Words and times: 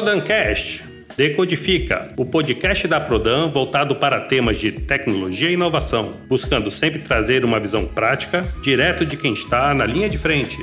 Prodancast 0.00 0.82
Decodifica, 1.14 2.08
o 2.16 2.24
podcast 2.24 2.88
da 2.88 2.98
Prodan 2.98 3.50
voltado 3.50 3.96
para 3.96 4.18
temas 4.20 4.56
de 4.56 4.72
tecnologia 4.72 5.50
e 5.50 5.52
inovação, 5.52 6.14
buscando 6.26 6.70
sempre 6.70 7.00
trazer 7.00 7.44
uma 7.44 7.60
visão 7.60 7.84
prática, 7.84 8.42
direto 8.62 9.04
de 9.04 9.18
quem 9.18 9.34
está 9.34 9.74
na 9.74 9.84
linha 9.84 10.08
de 10.08 10.16
frente. 10.16 10.56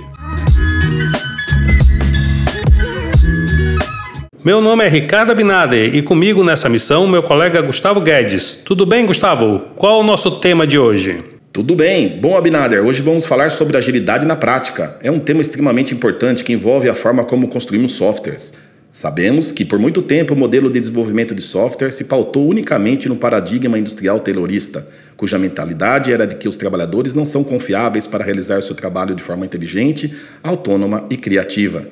Meu 4.43 4.59
nome 4.59 4.84
é 4.84 4.89
Ricardo 4.89 5.31
Abinader 5.31 5.93
e 5.93 6.01
comigo 6.01 6.43
nessa 6.43 6.67
missão 6.67 7.07
meu 7.07 7.21
colega 7.21 7.61
Gustavo 7.61 8.01
Guedes. 8.01 8.63
Tudo 8.65 8.88
bem, 8.88 9.05
Gustavo? 9.05 9.67
Qual 9.75 9.99
o 9.99 10.04
nosso 10.04 10.39
tema 10.39 10.65
de 10.65 10.79
hoje? 10.79 11.23
Tudo 11.54 11.75
bem. 11.75 12.09
Bom, 12.19 12.35
Abinader, 12.35 12.83
hoje 12.83 13.04
vamos 13.04 13.27
falar 13.27 13.51
sobre 13.51 13.77
agilidade 13.77 14.25
na 14.25 14.35
prática. 14.35 14.97
É 15.04 15.11
um 15.11 15.19
tema 15.19 15.41
extremamente 15.41 15.93
importante 15.93 16.43
que 16.43 16.54
envolve 16.54 16.89
a 16.89 16.95
forma 16.95 17.23
como 17.23 17.47
construímos 17.47 17.93
softwares. 17.93 18.54
Sabemos 18.91 19.52
que 19.52 19.66
por 19.66 19.77
muito 19.77 20.02
tempo 20.02 20.34
o 20.34 20.38
modelo 20.38 20.71
de 20.71 20.80
desenvolvimento 20.80 21.35
de 21.35 21.41
software 21.41 21.91
se 21.91 22.05
pautou 22.05 22.49
unicamente 22.49 23.09
no 23.09 23.17
paradigma 23.17 23.77
industrial 23.77 24.20
taylorista, 24.20 24.88
cuja 25.16 25.38
mentalidade 25.38 26.12
era 26.12 26.25
de 26.25 26.35
que 26.35 26.48
os 26.48 26.55
trabalhadores 26.55 27.13
não 27.13 27.26
são 27.26 27.43
confiáveis 27.43 28.07
para 28.07 28.23
realizar 28.23 28.62
seu 28.62 28.76
trabalho 28.76 29.13
de 29.13 29.21
forma 29.21 29.45
inteligente, 29.45 30.12
autônoma 30.41 31.05
e 31.09 31.17
criativa. 31.17 31.85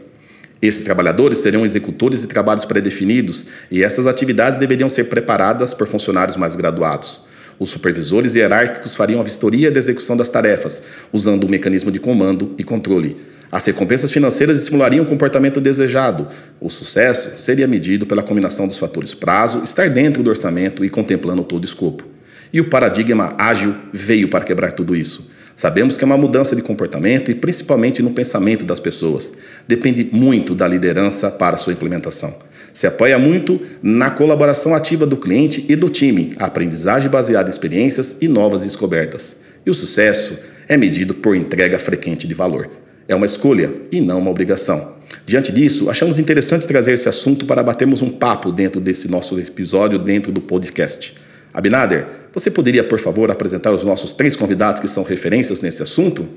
Esses 0.61 0.83
trabalhadores 0.83 1.39
seriam 1.39 1.65
executores 1.65 2.21
de 2.21 2.27
trabalhos 2.27 2.65
pré-definidos 2.65 3.45
e 3.69 3.83
essas 3.83 4.07
atividades 4.07 4.57
deveriam 4.57 4.89
ser 4.89 5.03
preparadas 5.05 5.73
por 5.73 5.85
funcionários 5.85 6.37
mais 6.37 6.55
graduados. 6.55 7.23
Os 7.59 7.69
supervisores 7.69 8.35
hierárquicos 8.35 8.95
fariam 8.95 9.19
a 9.19 9.23
vistoria 9.23 9.69
da 9.69 9.79
execução 9.79 10.17
das 10.17 10.29
tarefas, 10.29 10.83
usando 11.11 11.43
o 11.43 11.49
mecanismo 11.49 11.91
de 11.91 11.99
comando 11.99 12.55
e 12.57 12.63
controle. 12.63 13.15
As 13.51 13.65
recompensas 13.65 14.11
financeiras 14.11 14.59
estimulariam 14.59 15.05
o 15.05 15.07
comportamento 15.07 15.61
desejado. 15.61 16.27
O 16.59 16.69
sucesso 16.69 17.37
seria 17.37 17.67
medido 17.67 18.05
pela 18.05 18.23
combinação 18.23 18.67
dos 18.67 18.77
fatores 18.77 19.13
prazo, 19.13 19.63
estar 19.63 19.89
dentro 19.89 20.23
do 20.23 20.29
orçamento 20.29 20.83
e 20.83 20.89
contemplando 20.89 21.43
todo 21.43 21.63
o 21.63 21.65
escopo. 21.65 22.05
E 22.51 22.59
o 22.59 22.69
paradigma 22.69 23.33
ágil 23.37 23.75
veio 23.93 24.27
para 24.27 24.43
quebrar 24.43 24.71
tudo 24.71 24.95
isso. 24.95 25.29
Sabemos 25.55 25.95
que 25.95 26.03
é 26.03 26.07
uma 26.07 26.17
mudança 26.17 26.55
de 26.55 26.61
comportamento 26.61 27.31
e 27.31 27.35
principalmente 27.35 28.03
no 28.03 28.11
pensamento 28.11 28.65
das 28.65 28.79
pessoas. 28.79 29.33
Depende 29.67 30.09
muito 30.11 30.53
da 30.53 30.67
liderança 30.67 31.31
para 31.31 31.55
sua 31.55 31.71
implementação. 31.71 32.35
Se 32.73 32.85
apoia 32.85 33.17
muito 33.17 33.61
na 33.81 34.09
colaboração 34.09 34.75
ativa 34.75 35.05
do 35.05 35.15
cliente 35.15 35.65
e 35.69 35.77
do 35.77 35.87
time, 35.87 36.33
a 36.37 36.45
aprendizagem 36.47 37.09
baseada 37.09 37.47
em 37.47 37.51
experiências 37.51 38.17
e 38.19 38.27
novas 38.27 38.63
descobertas. 38.63 39.37
E 39.65 39.69
o 39.69 39.73
sucesso 39.73 40.37
é 40.67 40.75
medido 40.75 41.15
por 41.15 41.37
entrega 41.37 41.79
frequente 41.79 42.27
de 42.27 42.33
valor. 42.33 42.69
É 43.07 43.15
uma 43.15 43.25
escolha 43.25 43.73
e 43.91 44.01
não 44.01 44.19
uma 44.19 44.31
obrigação. 44.31 44.95
Diante 45.25 45.51
disso, 45.51 45.89
achamos 45.89 46.19
interessante 46.19 46.67
trazer 46.67 46.93
esse 46.93 47.07
assunto 47.09 47.45
para 47.45 47.63
batermos 47.63 48.01
um 48.01 48.09
papo 48.09 48.51
dentro 48.51 48.79
desse 48.81 49.09
nosso 49.09 49.39
episódio, 49.39 49.97
dentro 49.97 50.31
do 50.31 50.41
podcast. 50.41 51.15
Abinader, 51.53 52.05
você 52.33 52.51
poderia, 52.51 52.83
por 52.83 52.99
favor, 52.99 53.31
apresentar 53.31 53.71
os 53.71 53.85
nossos 53.85 54.11
três 54.11 54.35
convidados 54.35 54.81
que 54.81 54.87
são 54.87 55.03
referências 55.03 55.61
nesse 55.61 55.81
assunto? 55.81 56.27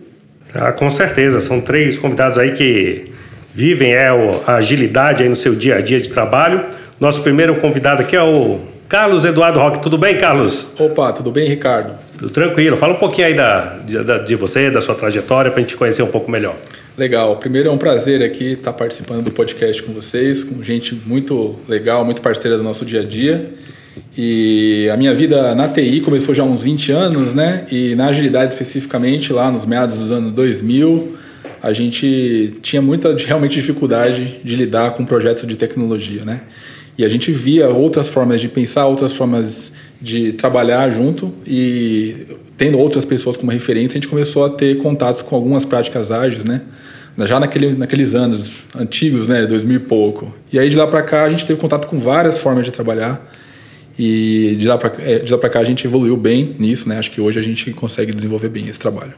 Ah, 0.55 0.73
com 0.73 0.89
certeza, 0.89 1.41
são 1.41 1.61
três 1.61 1.99
convidados 1.99 2.39
aí 2.39 2.53
que 2.53 3.05
vivem 3.55 3.93
é, 3.93 4.09
a 4.47 4.55
agilidade 4.55 5.23
aí 5.23 5.29
no 5.29 5.37
seu 5.37 5.55
dia 5.55 5.77
a 5.77 5.81
dia 5.81 6.01
de 6.01 6.09
trabalho. 6.09 6.65
Nosso 7.01 7.23
primeiro 7.23 7.57
convidado 7.57 8.03
aqui 8.03 8.17
é 8.17 8.23
o 8.23 8.61
Carlos 8.89 9.27
Eduardo 9.27 9.59
Roque. 9.59 9.83
Tudo 9.83 9.99
bem, 9.99 10.17
Carlos? 10.17 10.69
Opa, 10.79 11.13
tudo 11.13 11.31
bem, 11.31 11.47
Ricardo? 11.47 11.99
Tudo 12.17 12.31
tranquilo. 12.31 12.75
Fala 12.75 12.95
um 12.95 12.99
pouquinho 12.99 13.27
aí 13.27 13.35
da, 13.35 13.77
de, 13.85 14.25
de 14.25 14.35
você, 14.35 14.71
da 14.71 14.81
sua 14.81 14.95
trajetória, 14.95 15.51
para 15.51 15.61
a 15.61 15.63
gente 15.63 15.77
conhecer 15.77 16.03
um 16.03 16.09
pouco 16.09 16.31
melhor. 16.31 16.57
Legal. 16.97 17.37
Primeiro 17.37 17.69
é 17.69 17.73
um 17.73 17.77
prazer 17.77 18.23
aqui 18.23 18.55
estar 18.55 18.73
participando 18.73 19.25
do 19.25 19.31
podcast 19.31 19.83
com 19.83 19.93
vocês, 19.93 20.43
com 20.43 20.63
gente 20.63 20.99
muito 21.05 21.57
legal, 21.69 22.03
muito 22.03 22.23
parceira 22.23 22.57
do 22.57 22.63
nosso 22.63 22.87
dia 22.87 23.03
a 23.03 23.05
dia. 23.05 23.53
E 24.17 24.89
a 24.91 24.97
minha 24.97 25.15
vida 25.15 25.55
na 25.55 25.69
TI 25.69 26.01
começou 26.01 26.35
já 26.35 26.43
há 26.43 26.47
uns 26.47 26.63
20 26.63 26.91
anos, 26.91 27.35
né? 27.35 27.67
E 27.71 27.95
na 27.95 28.07
agilidade 28.07 28.53
especificamente, 28.53 29.35
lá 29.35 29.51
nos 29.51 29.67
meados 29.67 29.99
dos 29.99 30.11
anos 30.11 30.33
2000, 30.33 31.15
a 31.63 31.75
gente 31.75 32.55
tinha 32.63 32.81
muita 32.81 33.15
realmente 33.15 33.55
dificuldade 33.55 34.41
de 34.43 34.57
lidar 34.57 34.93
com 34.93 35.05
projetos 35.05 35.47
de 35.47 35.57
tecnologia, 35.57 36.25
né? 36.25 36.41
E 36.99 37.05
a 37.05 37.09
gente 37.09 37.31
via 37.31 37.69
outras 37.69 38.09
formas 38.09 38.41
de 38.41 38.49
pensar, 38.49 38.87
outras 38.87 39.15
formas 39.15 39.71
de 40.03 40.33
trabalhar 40.33 40.91
junto 40.91 41.33
e 41.47 42.27
tendo 42.57 42.77
outras 42.77 43.05
pessoas 43.05 43.37
como 43.37 43.53
referência, 43.53 43.97
a 43.97 44.01
gente 44.01 44.09
começou 44.09 44.45
a 44.45 44.51
ter 44.51 44.79
contatos 44.79 45.23
com 45.23 45.37
algumas 45.37 45.65
práticas 45.65 46.11
ágeis, 46.11 46.45
né? 46.45 46.63
Já 47.21 47.39
naquele, 47.39 47.75
naqueles 47.75 48.15
anos 48.15 48.65
antigos, 48.77 49.29
né, 49.29 49.47
2000 49.47 49.77
e 49.77 49.81
pouco. 49.81 50.35
E 50.53 50.59
aí 50.59 50.69
de 50.69 50.77
lá 50.77 50.87
para 50.87 51.03
cá 51.03 51.23
a 51.23 51.31
gente 51.31 51.47
teve 51.47 51.61
contato 51.61 51.87
com 51.87 52.01
várias 52.01 52.39
formas 52.39 52.65
de 52.65 52.73
trabalhar 52.73 53.25
e 53.97 54.57
de 54.59 54.67
lá 54.67 54.77
para 54.77 54.93
é, 54.99 55.49
cá 55.49 55.61
a 55.61 55.65
gente 55.65 55.85
evoluiu 55.85 56.17
bem 56.17 56.57
nisso, 56.59 56.89
né? 56.89 56.99
Acho 56.99 57.13
que 57.13 57.21
hoje 57.21 57.39
a 57.39 57.43
gente 57.43 57.73
consegue 57.73 58.13
desenvolver 58.13 58.49
bem 58.49 58.69
esse 58.69 58.79
trabalho. 58.79 59.15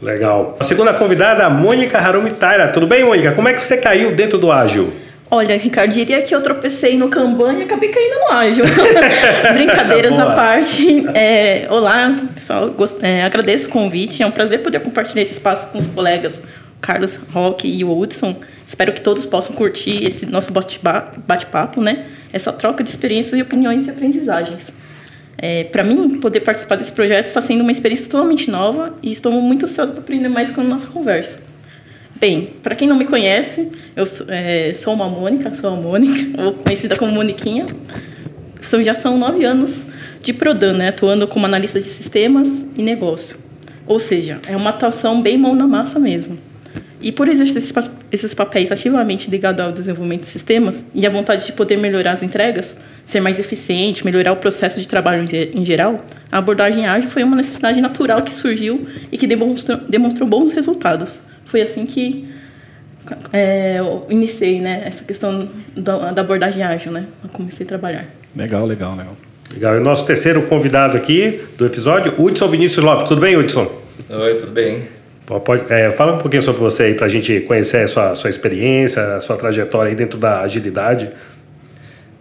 Legal. 0.00 0.56
A 0.60 0.64
segunda 0.64 0.94
convidada, 0.94 1.44
a 1.44 1.50
Mônica 1.50 1.98
Harumi 1.98 2.30
Taira. 2.30 2.68
Tudo 2.68 2.86
bem, 2.86 3.04
Mônica? 3.04 3.32
Como 3.32 3.48
é 3.48 3.52
que 3.52 3.62
você 3.62 3.76
caiu 3.76 4.14
dentro 4.14 4.38
do 4.38 4.52
ágil? 4.52 4.92
Olha, 5.30 5.58
Ricardo, 5.58 5.92
diria 5.92 6.22
que 6.22 6.34
eu 6.34 6.42
tropecei 6.42 6.96
no 6.96 7.08
Kanban 7.08 7.58
e 7.58 7.62
acabei 7.62 7.90
caindo 7.90 8.18
no 8.20 8.32
ágil. 8.32 8.64
Brincadeiras 9.52 10.18
à 10.18 10.32
parte. 10.32 11.06
É, 11.14 11.66
olá, 11.68 12.14
pessoal. 12.34 12.70
Gost... 12.70 12.96
É, 13.02 13.22
agradeço 13.24 13.68
o 13.68 13.70
convite. 13.70 14.22
É 14.22 14.26
um 14.26 14.30
prazer 14.30 14.62
poder 14.62 14.80
compartilhar 14.80 15.20
esse 15.20 15.32
espaço 15.32 15.70
com 15.70 15.78
os 15.78 15.86
colegas 15.86 16.40
Carlos 16.80 17.20
Roque 17.30 17.68
e 17.68 17.84
o 17.84 17.98
Hudson. 17.98 18.36
Espero 18.66 18.90
que 18.90 19.02
todos 19.02 19.26
possam 19.26 19.54
curtir 19.54 20.02
esse 20.02 20.24
nosso 20.24 20.50
bate-papo, 20.50 21.82
né? 21.82 22.06
Essa 22.32 22.50
troca 22.50 22.82
de 22.82 22.88
experiências 22.88 23.38
e 23.38 23.42
opiniões 23.42 23.86
e 23.86 23.90
aprendizagens. 23.90 24.72
É, 25.36 25.64
para 25.64 25.84
mim, 25.84 26.18
poder 26.20 26.40
participar 26.40 26.76
desse 26.76 26.92
projeto 26.92 27.26
está 27.26 27.42
sendo 27.42 27.60
uma 27.60 27.70
experiência 27.70 28.10
totalmente 28.10 28.50
nova 28.50 28.94
e 29.02 29.10
estou 29.10 29.30
muito 29.32 29.66
ansiosa 29.66 29.92
para 29.92 30.00
aprender 30.00 30.28
mais 30.28 30.50
com 30.50 30.62
a 30.62 30.64
nossa 30.64 30.88
conversa. 30.88 31.47
Bem, 32.20 32.50
para 32.64 32.74
quem 32.74 32.88
não 32.88 32.96
me 32.96 33.04
conhece, 33.04 33.70
eu 33.94 34.04
sou, 34.04 34.26
é, 34.28 34.74
sou 34.74 34.92
uma 34.92 35.08
Mônica, 35.08 35.54
sou 35.54 35.70
a 35.70 35.76
Mônica, 35.76 36.42
ou 36.42 36.52
conhecida 36.52 36.96
como 36.96 37.12
Moniquinha. 37.12 37.68
São, 38.60 38.82
já 38.82 38.92
são 38.92 39.16
nove 39.16 39.44
anos 39.44 39.92
de 40.20 40.32
Prodan, 40.32 40.74
né, 40.74 40.88
atuando 40.88 41.28
como 41.28 41.46
analista 41.46 41.80
de 41.80 41.88
sistemas 41.88 42.66
e 42.76 42.82
negócio. 42.82 43.36
Ou 43.86 44.00
seja, 44.00 44.40
é 44.48 44.56
uma 44.56 44.70
atuação 44.70 45.22
bem 45.22 45.38
mão 45.38 45.54
na 45.54 45.66
massa 45.68 46.00
mesmo. 46.00 46.36
E 47.00 47.12
por 47.12 47.28
exercer 47.28 47.62
esses 48.10 48.34
papéis 48.34 48.72
ativamente 48.72 49.30
ligados 49.30 49.64
ao 49.64 49.70
desenvolvimento 49.70 50.22
de 50.22 50.26
sistemas 50.26 50.84
e 50.92 51.06
a 51.06 51.10
vontade 51.10 51.46
de 51.46 51.52
poder 51.52 51.76
melhorar 51.76 52.14
as 52.14 52.22
entregas, 52.24 52.76
ser 53.06 53.20
mais 53.20 53.38
eficiente, 53.38 54.04
melhorar 54.04 54.32
o 54.32 54.36
processo 54.36 54.80
de 54.80 54.88
trabalho 54.88 55.24
em 55.54 55.64
geral, 55.64 56.04
a 56.32 56.38
abordagem 56.38 56.84
ágil 56.84 57.08
foi 57.08 57.22
uma 57.22 57.36
necessidade 57.36 57.80
natural 57.80 58.22
que 58.22 58.34
surgiu 58.34 58.84
e 59.12 59.16
que 59.16 59.28
demonstrou, 59.28 59.78
demonstrou 59.88 60.28
bons 60.28 60.52
resultados. 60.52 61.20
Foi 61.48 61.62
assim 61.62 61.86
que 61.86 62.28
é, 63.32 63.78
eu 63.78 64.06
iniciei 64.10 64.60
né, 64.60 64.82
essa 64.86 65.02
questão 65.02 65.48
da, 65.74 66.12
da, 66.12 66.20
abordagem 66.20 66.62
ágil, 66.62 66.92
né? 66.92 67.06
Eu 67.24 67.30
comecei 67.30 67.64
a 67.64 67.68
trabalhar. 67.68 68.04
Legal, 68.36 68.66
legal, 68.66 68.94
legal. 68.94 69.16
Legal. 69.54 69.74
E 69.76 69.78
o 69.78 69.80
nosso 69.80 70.04
terceiro 70.04 70.42
convidado 70.42 70.94
aqui 70.94 71.40
do 71.56 71.64
episódio, 71.64 72.14
Hudson 72.18 72.48
Vinícius 72.48 72.84
Lopes. 72.84 73.08
Tudo 73.08 73.22
bem, 73.22 73.34
Hudson? 73.34 73.66
Oi, 74.10 74.34
tudo 74.34 74.52
bem. 74.52 74.82
Pode, 75.44 75.72
é, 75.72 75.90
fala 75.90 76.16
um 76.16 76.18
pouquinho 76.18 76.42
sobre 76.42 76.60
você 76.60 76.84
aí 76.84 76.94
para 76.94 77.06
a 77.06 77.08
gente 77.08 77.40
conhecer 77.40 77.78
a 77.78 77.88
sua, 77.88 78.14
sua 78.14 78.28
experiência, 78.28 79.16
a 79.16 79.20
sua 79.22 79.36
trajetória 79.36 79.88
aí 79.90 79.96
dentro 79.96 80.18
da 80.18 80.42
agilidade. 80.42 81.10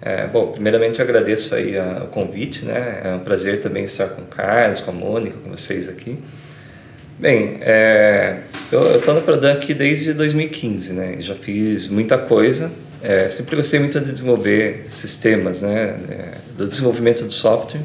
É, 0.02 0.26
bom, 0.28 0.54
primeiramente 0.54 1.00
eu 1.00 1.06
agradeço 1.06 1.54
aí 1.54 1.78
a, 1.78 2.04
o 2.06 2.08
convite, 2.08 2.64
né? 2.64 3.02
É 3.04 3.10
um 3.14 3.20
prazer 3.20 3.62
também 3.62 3.84
estar 3.84 4.08
com 4.08 4.22
o 4.22 4.26
Carlos, 4.26 4.80
com 4.80 4.92
a 4.92 4.94
Mônica, 4.94 5.36
com 5.44 5.50
vocês 5.50 5.90
aqui. 5.90 6.18
Bem, 7.20 7.58
é, 7.62 8.42
eu 8.72 8.98
estou 8.98 9.16
na 9.16 9.52
aqui 9.52 9.74
desde 9.74 10.14
2015, 10.14 10.94
né? 10.94 11.16
Já 11.20 11.34
fiz 11.34 11.90
muita 11.90 12.16
coisa. 12.16 12.72
É, 13.02 13.28
sempre 13.28 13.56
gostei 13.56 13.80
muito 13.80 14.00
de 14.00 14.12
desenvolver 14.12 14.81
sistemas, 14.84 15.64
né? 15.64 15.96
É, 16.12 16.25
do 16.56 16.68
desenvolvimento 16.68 17.24
do 17.24 17.34
software. 17.34 17.81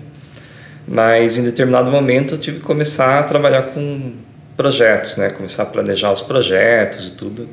Mas 0.86 1.38
em 1.38 1.44
determinado 1.44 1.90
momento 1.90 2.34
eu 2.34 2.38
tive 2.38 2.58
que 2.58 2.62
começar 2.64 3.20
a 3.20 3.22
trabalhar 3.22 3.62
com 3.68 4.12
projetos, 4.54 5.16
né? 5.16 5.30
Começar 5.30 5.62
a 5.62 5.66
planejar 5.66 6.12
os 6.12 6.20
projetos 6.20 7.08
e 7.08 7.12
tudo. 7.12 7.48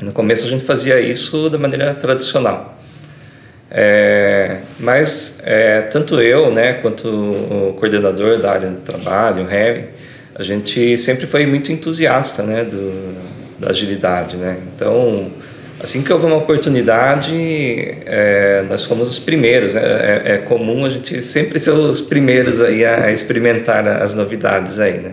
No 0.00 0.12
começo 0.12 0.46
a 0.46 0.48
gente 0.48 0.62
fazia 0.62 1.00
isso 1.00 1.50
da 1.50 1.58
maneira 1.58 1.92
tradicional. 1.92 2.78
É, 3.68 4.58
mas 4.78 5.42
é, 5.44 5.82
tanto 5.82 6.20
eu, 6.20 6.52
né, 6.52 6.74
quanto 6.74 7.08
o 7.08 7.74
coordenador 7.78 8.38
da 8.38 8.52
área 8.52 8.68
de 8.68 8.78
trabalho, 8.78 9.44
o 9.44 9.46
Harry, 9.46 9.99
a 10.40 10.42
gente 10.42 10.96
sempre 10.96 11.26
foi 11.26 11.44
muito 11.44 11.70
entusiasta, 11.70 12.42
né, 12.42 12.64
do, 12.64 13.14
da 13.58 13.68
agilidade, 13.68 14.38
né. 14.38 14.56
Então, 14.74 15.30
assim 15.78 16.02
que 16.02 16.10
houve 16.10 16.24
uma 16.24 16.36
oportunidade, 16.36 17.34
é, 18.06 18.64
nós 18.66 18.86
fomos 18.86 19.10
os 19.10 19.18
primeiros. 19.18 19.74
Né? 19.74 19.82
É, 19.82 20.22
é, 20.24 20.38
comum 20.38 20.86
a 20.86 20.88
gente 20.88 21.20
sempre 21.20 21.58
ser 21.58 21.72
os 21.72 22.00
primeiros 22.00 22.62
aí 22.62 22.86
a 22.86 23.12
experimentar 23.12 23.86
as 23.86 24.14
novidades 24.14 24.80
aí, 24.80 24.96
né. 24.96 25.12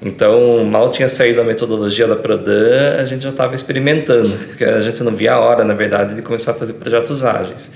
Então, 0.00 0.64
mal 0.64 0.88
tinha 0.88 1.08
saído 1.08 1.42
a 1.42 1.44
metodologia 1.44 2.06
da 2.06 2.16
Prodan, 2.16 2.96
a 2.98 3.04
gente 3.04 3.22
já 3.22 3.30
estava 3.30 3.54
experimentando, 3.54 4.30
porque 4.48 4.64
a 4.64 4.80
gente 4.80 5.02
não 5.02 5.14
via 5.14 5.34
a 5.34 5.40
hora, 5.40 5.62
na 5.62 5.74
verdade, 5.74 6.14
de 6.14 6.22
começar 6.22 6.52
a 6.52 6.54
fazer 6.54 6.72
projetos 6.74 7.22
ágeis. 7.22 7.74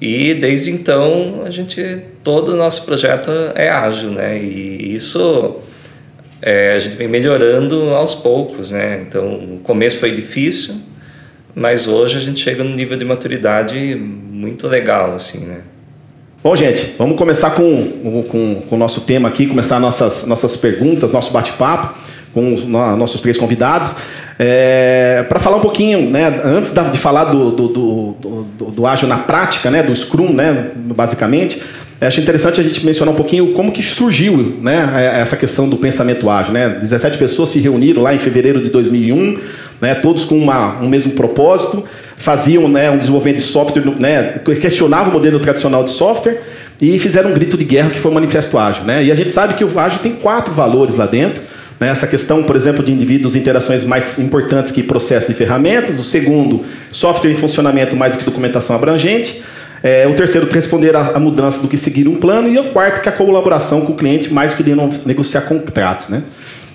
E 0.00 0.34
desde 0.34 0.70
então, 0.70 1.42
a 1.44 1.50
gente 1.50 2.00
todo 2.22 2.52
o 2.52 2.56
nosso 2.56 2.86
projeto 2.86 3.30
é 3.56 3.68
ágil, 3.68 4.10
né? 4.10 4.38
E 4.38 4.94
isso 4.94 5.60
é, 6.42 6.74
a 6.74 6.78
gente 6.80 6.96
vem 6.96 7.06
melhorando 7.06 7.94
aos 7.94 8.14
poucos, 8.16 8.72
né? 8.72 9.04
Então, 9.08 9.34
o 9.34 9.60
começo 9.62 10.00
foi 10.00 10.10
difícil, 10.10 10.74
mas 11.54 11.86
hoje 11.86 12.16
a 12.16 12.20
gente 12.20 12.42
chega 12.42 12.64
num 12.64 12.74
nível 12.74 12.96
de 12.96 13.04
maturidade 13.04 13.94
muito 13.94 14.66
legal, 14.66 15.14
assim, 15.14 15.46
né? 15.46 15.60
Bom, 16.42 16.56
gente, 16.56 16.96
vamos 16.98 17.16
começar 17.16 17.50
com, 17.52 18.24
com, 18.28 18.62
com 18.68 18.74
o 18.74 18.78
nosso 18.78 19.02
tema 19.02 19.28
aqui, 19.28 19.46
começar 19.46 19.78
nossas, 19.78 20.26
nossas 20.26 20.56
perguntas, 20.56 21.12
nosso 21.12 21.32
bate-papo 21.32 21.94
com 22.34 22.54
os 22.54 22.64
nossos 22.64 23.20
três 23.20 23.36
convidados. 23.36 23.94
É, 24.38 25.24
para 25.28 25.38
falar 25.38 25.58
um 25.58 25.60
pouquinho, 25.60 26.10
né, 26.10 26.40
antes 26.44 26.72
de 26.72 26.98
falar 26.98 27.26
do, 27.26 27.50
do, 27.52 27.68
do, 27.68 28.12
do, 28.58 28.64
do 28.72 28.86
ágil 28.86 29.06
na 29.06 29.18
prática, 29.18 29.70
né, 29.70 29.82
do 29.82 29.94
Scrum, 29.94 30.32
né, 30.32 30.72
basicamente, 30.74 31.62
acho 32.06 32.20
interessante 32.20 32.60
a 32.60 32.64
gente 32.64 32.84
mencionar 32.84 33.14
um 33.14 33.16
pouquinho 33.16 33.52
como 33.52 33.70
que 33.70 33.82
surgiu 33.82 34.56
né, 34.60 35.18
essa 35.20 35.36
questão 35.36 35.68
do 35.68 35.76
pensamento 35.76 36.28
ágil. 36.28 36.52
Né? 36.52 36.68
17 36.68 37.16
pessoas 37.16 37.50
se 37.50 37.60
reuniram 37.60 38.02
lá 38.02 38.14
em 38.14 38.18
fevereiro 38.18 38.62
de 38.62 38.70
2001, 38.70 39.38
né, 39.80 39.94
todos 39.94 40.24
com 40.24 40.36
uma, 40.36 40.80
um 40.80 40.88
mesmo 40.88 41.12
propósito, 41.12 41.84
faziam 42.16 42.68
né, 42.68 42.90
um 42.90 42.98
desenvolvimento 42.98 43.36
de 43.36 43.42
software, 43.42 43.84
né, 43.98 44.40
questionavam 44.60 45.10
o 45.10 45.12
modelo 45.12 45.38
tradicional 45.38 45.84
de 45.84 45.90
software 45.90 46.40
e 46.80 46.98
fizeram 46.98 47.30
um 47.30 47.34
grito 47.34 47.56
de 47.56 47.64
guerra 47.64 47.90
que 47.90 48.00
foi 48.00 48.10
o 48.10 48.14
Manifesto 48.14 48.58
Ágil. 48.58 48.84
Né? 48.84 49.04
E 49.04 49.12
a 49.12 49.14
gente 49.14 49.30
sabe 49.30 49.54
que 49.54 49.64
o 49.64 49.78
ágil 49.78 50.00
tem 50.00 50.12
quatro 50.12 50.52
valores 50.52 50.96
lá 50.96 51.06
dentro. 51.06 51.40
Né? 51.78 51.88
Essa 51.88 52.08
questão, 52.08 52.42
por 52.42 52.56
exemplo, 52.56 52.84
de 52.84 52.90
indivíduos, 52.92 53.36
interações 53.36 53.84
mais 53.84 54.18
importantes 54.18 54.72
que 54.72 54.82
processos 54.82 55.30
e 55.30 55.34
ferramentas. 55.34 56.00
O 56.00 56.02
segundo, 56.02 56.64
software 56.90 57.30
em 57.30 57.36
funcionamento 57.36 57.94
mais 57.94 58.14
do 58.14 58.18
que 58.18 58.24
documentação 58.24 58.74
abrangente. 58.74 59.44
É, 59.82 60.06
o 60.06 60.14
terceiro, 60.14 60.48
responder 60.48 60.94
à 60.94 61.18
mudança 61.18 61.60
do 61.60 61.66
que 61.66 61.76
seguir 61.76 62.06
um 62.06 62.14
plano. 62.14 62.48
E 62.48 62.58
o 62.58 62.64
quarto, 62.72 63.02
que 63.02 63.08
é 63.08 63.12
a 63.12 63.14
colaboração 63.14 63.80
com 63.80 63.92
o 63.92 63.96
cliente 63.96 64.32
mais 64.32 64.54
que 64.54 64.62
negociar 65.04 65.42
contratos. 65.42 66.08
Né? 66.08 66.22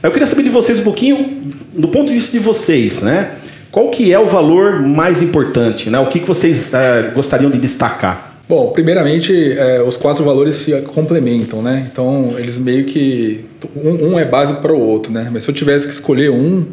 Eu 0.03 0.11
queria 0.11 0.27
saber 0.27 0.43
de 0.43 0.49
vocês 0.49 0.79
um 0.79 0.83
pouquinho, 0.83 1.53
do 1.73 1.87
ponto 1.87 2.07
de 2.07 2.13
vista 2.13 2.37
de 2.37 2.43
vocês, 2.43 3.01
né? 3.01 3.31
Qual 3.71 3.89
que 3.89 4.11
é 4.11 4.19
o 4.19 4.25
valor 4.25 4.81
mais 4.81 5.21
importante? 5.21 5.89
Né? 5.89 5.99
O 5.99 6.07
que, 6.07 6.19
que 6.19 6.27
vocês 6.27 6.73
é, 6.73 7.11
gostariam 7.13 7.49
de 7.49 7.59
destacar? 7.59 8.39
Bom, 8.49 8.71
primeiramente, 8.71 9.33
é, 9.57 9.81
os 9.81 9.97
quatro 9.97 10.23
valores 10.23 10.55
se 10.55 10.71
complementam, 10.93 11.61
né? 11.61 11.87
Então, 11.91 12.35
eles 12.37 12.57
meio 12.57 12.85
que... 12.85 13.45
Um, 13.75 14.13
um 14.13 14.19
é 14.19 14.25
básico 14.25 14.61
para 14.61 14.73
o 14.73 14.79
outro, 14.79 15.11
né? 15.11 15.29
Mas 15.31 15.43
se 15.43 15.49
eu 15.49 15.53
tivesse 15.53 15.85
que 15.85 15.93
escolher 15.93 16.31
um, 16.31 16.65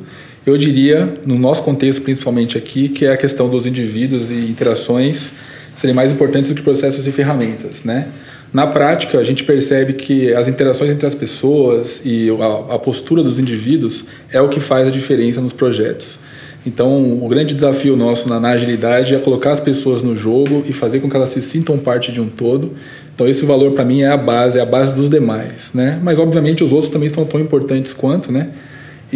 eu 0.46 0.56
diria, 0.56 1.14
no 1.26 1.38
nosso 1.38 1.62
contexto 1.62 2.02
principalmente 2.02 2.56
aqui, 2.56 2.88
que 2.88 3.04
é 3.06 3.12
a 3.12 3.16
questão 3.16 3.48
dos 3.48 3.66
indivíduos 3.66 4.30
e 4.30 4.50
interações 4.50 5.32
serem 5.76 5.94
mais 5.94 6.12
importantes 6.12 6.50
do 6.50 6.56
que 6.56 6.62
processos 6.62 7.06
e 7.06 7.12
ferramentas, 7.12 7.84
né? 7.84 8.08
Na 8.52 8.68
prática, 8.68 9.18
a 9.18 9.24
gente 9.24 9.42
percebe 9.42 9.94
que 9.94 10.32
as 10.32 10.46
interações 10.46 10.90
entre 10.90 11.04
as 11.04 11.14
pessoas 11.14 12.00
e 12.04 12.28
a, 12.30 12.74
a 12.74 12.78
postura 12.78 13.20
dos 13.20 13.40
indivíduos 13.40 14.04
é 14.32 14.40
o 14.40 14.48
que 14.48 14.60
faz 14.60 14.86
a 14.86 14.90
diferença 14.92 15.40
nos 15.40 15.52
projetos. 15.52 16.20
Então, 16.66 17.20
o 17.22 17.28
grande 17.28 17.52
desafio 17.52 17.96
nosso 17.96 18.28
na, 18.28 18.38
na, 18.40 18.50
agilidade 18.50 19.14
é 19.14 19.18
colocar 19.18 19.52
as 19.52 19.60
pessoas 19.60 20.02
no 20.02 20.16
jogo 20.16 20.64
e 20.66 20.72
fazer 20.72 21.00
com 21.00 21.10
que 21.10 21.16
elas 21.16 21.30
se 21.30 21.42
sintam 21.42 21.76
parte 21.76 22.10
de 22.10 22.20
um 22.20 22.28
todo. 22.28 22.72
Então, 23.14 23.28
esse 23.28 23.44
valor 23.44 23.72
para 23.72 23.84
mim 23.84 24.02
é 24.02 24.08
a 24.08 24.16
base, 24.16 24.58
é 24.58 24.62
a 24.62 24.66
base 24.66 24.92
dos 24.92 25.10
demais, 25.10 25.72
né? 25.74 26.00
Mas 26.02 26.18
obviamente 26.18 26.64
os 26.64 26.72
outros 26.72 26.90
também 26.90 27.10
são 27.10 27.24
tão 27.24 27.40
importantes 27.40 27.92
quanto, 27.92 28.32
né? 28.32 28.50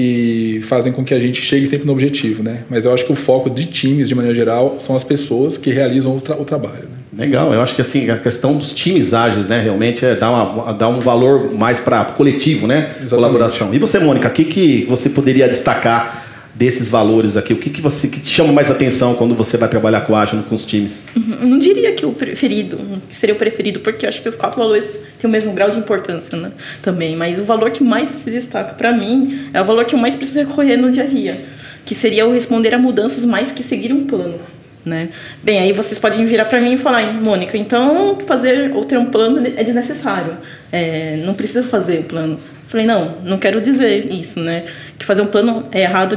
E 0.00 0.60
fazem 0.62 0.92
com 0.92 1.04
que 1.04 1.12
a 1.12 1.18
gente 1.18 1.42
chegue 1.42 1.66
sempre 1.66 1.84
no 1.84 1.92
objetivo, 1.92 2.40
né? 2.40 2.60
Mas 2.70 2.84
eu 2.84 2.94
acho 2.94 3.04
que 3.04 3.12
o 3.12 3.16
foco 3.16 3.50
de 3.50 3.66
times, 3.66 4.08
de 4.08 4.14
maneira 4.14 4.36
geral, 4.36 4.78
são 4.80 4.94
as 4.94 5.02
pessoas 5.02 5.56
que 5.56 5.70
realizam 5.70 6.16
o, 6.16 6.20
tra 6.20 6.40
o 6.40 6.44
trabalho. 6.44 6.84
Né? 7.12 7.26
Legal, 7.26 7.52
eu 7.52 7.60
acho 7.60 7.74
que 7.74 7.80
assim 7.80 8.08
a 8.08 8.16
questão 8.16 8.56
dos 8.56 8.72
times 8.72 9.12
ágeis, 9.12 9.48
né, 9.48 9.60
realmente 9.60 10.06
é 10.06 10.14
dar, 10.14 10.30
uma, 10.30 10.72
dar 10.72 10.88
um 10.88 11.00
valor 11.00 11.52
mais 11.52 11.80
para 11.80 12.04
coletivo, 12.04 12.68
né? 12.68 12.90
Exatamente. 12.90 13.08
Colaboração. 13.10 13.74
E 13.74 13.78
você, 13.80 13.98
Mônica, 13.98 14.28
o 14.28 14.30
que, 14.30 14.44
que 14.44 14.86
você 14.88 15.10
poderia 15.10 15.48
destacar? 15.48 16.27
Desses 16.58 16.90
valores 16.90 17.36
aqui? 17.36 17.52
O 17.52 17.56
que, 17.56 17.70
que 17.70 17.80
você 17.80 18.08
que 18.08 18.18
te 18.18 18.28
chama 18.28 18.52
mais 18.52 18.68
atenção 18.68 19.14
quando 19.14 19.34
você 19.34 19.56
vai 19.56 19.68
trabalhar 19.68 20.00
com 20.00 20.16
ágil 20.16 20.42
com 20.42 20.56
os 20.56 20.66
times? 20.66 21.06
Uhum. 21.14 21.48
Não 21.48 21.58
diria 21.58 21.92
que 21.92 22.04
o 22.04 22.12
preferido, 22.12 22.78
seria 23.08 23.34
o 23.34 23.38
preferido, 23.38 23.78
porque 23.78 24.04
eu 24.04 24.08
acho 24.08 24.20
que 24.20 24.28
os 24.28 24.34
quatro 24.34 24.58
valores 24.58 25.00
têm 25.18 25.28
o 25.28 25.32
mesmo 25.32 25.52
grau 25.52 25.70
de 25.70 25.78
importância 25.78 26.36
né? 26.36 26.50
também. 26.82 27.14
Mas 27.14 27.38
o 27.38 27.44
valor 27.44 27.70
que 27.70 27.84
mais 27.84 28.08
se 28.08 28.30
destaca 28.30 28.74
para 28.74 28.92
mim 28.92 29.48
é 29.54 29.62
o 29.62 29.64
valor 29.64 29.84
que 29.84 29.94
eu 29.94 29.98
mais 30.00 30.16
preciso 30.16 30.40
recorrer 30.40 30.76
no 30.76 30.90
dia 30.90 31.04
a 31.04 31.06
dia, 31.06 31.40
que 31.84 31.94
seria 31.94 32.26
o 32.26 32.32
responder 32.32 32.74
a 32.74 32.78
mudanças 32.78 33.24
mais 33.24 33.52
que 33.52 33.62
seguir 33.62 33.92
um 33.92 34.04
plano. 34.04 34.40
Né? 34.84 35.10
Bem, 35.42 35.60
aí 35.60 35.72
vocês 35.72 35.98
podem 35.98 36.24
virar 36.24 36.46
para 36.46 36.60
mim 36.60 36.72
e 36.72 36.78
falar, 36.78 37.12
Mônica, 37.12 37.56
então 37.56 38.18
fazer 38.26 38.72
ou 38.74 38.84
ter 38.84 38.98
um 38.98 39.06
plano 39.06 39.46
é 39.46 39.62
desnecessário. 39.62 40.38
É, 40.72 41.22
não 41.24 41.34
precisa 41.34 41.62
fazer 41.62 42.00
o 42.00 42.04
plano. 42.04 42.40
Falei, 42.68 42.84
não, 42.84 43.16
não 43.24 43.38
quero 43.38 43.62
dizer 43.62 44.12
isso, 44.12 44.38
né? 44.38 44.64
Que 44.98 45.04
fazer 45.04 45.22
um 45.22 45.26
plano 45.26 45.66
é 45.72 45.80
errado, 45.80 46.16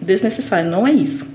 desnecessário. 0.00 0.68
Não 0.68 0.86
é 0.86 0.90
isso. 0.90 1.26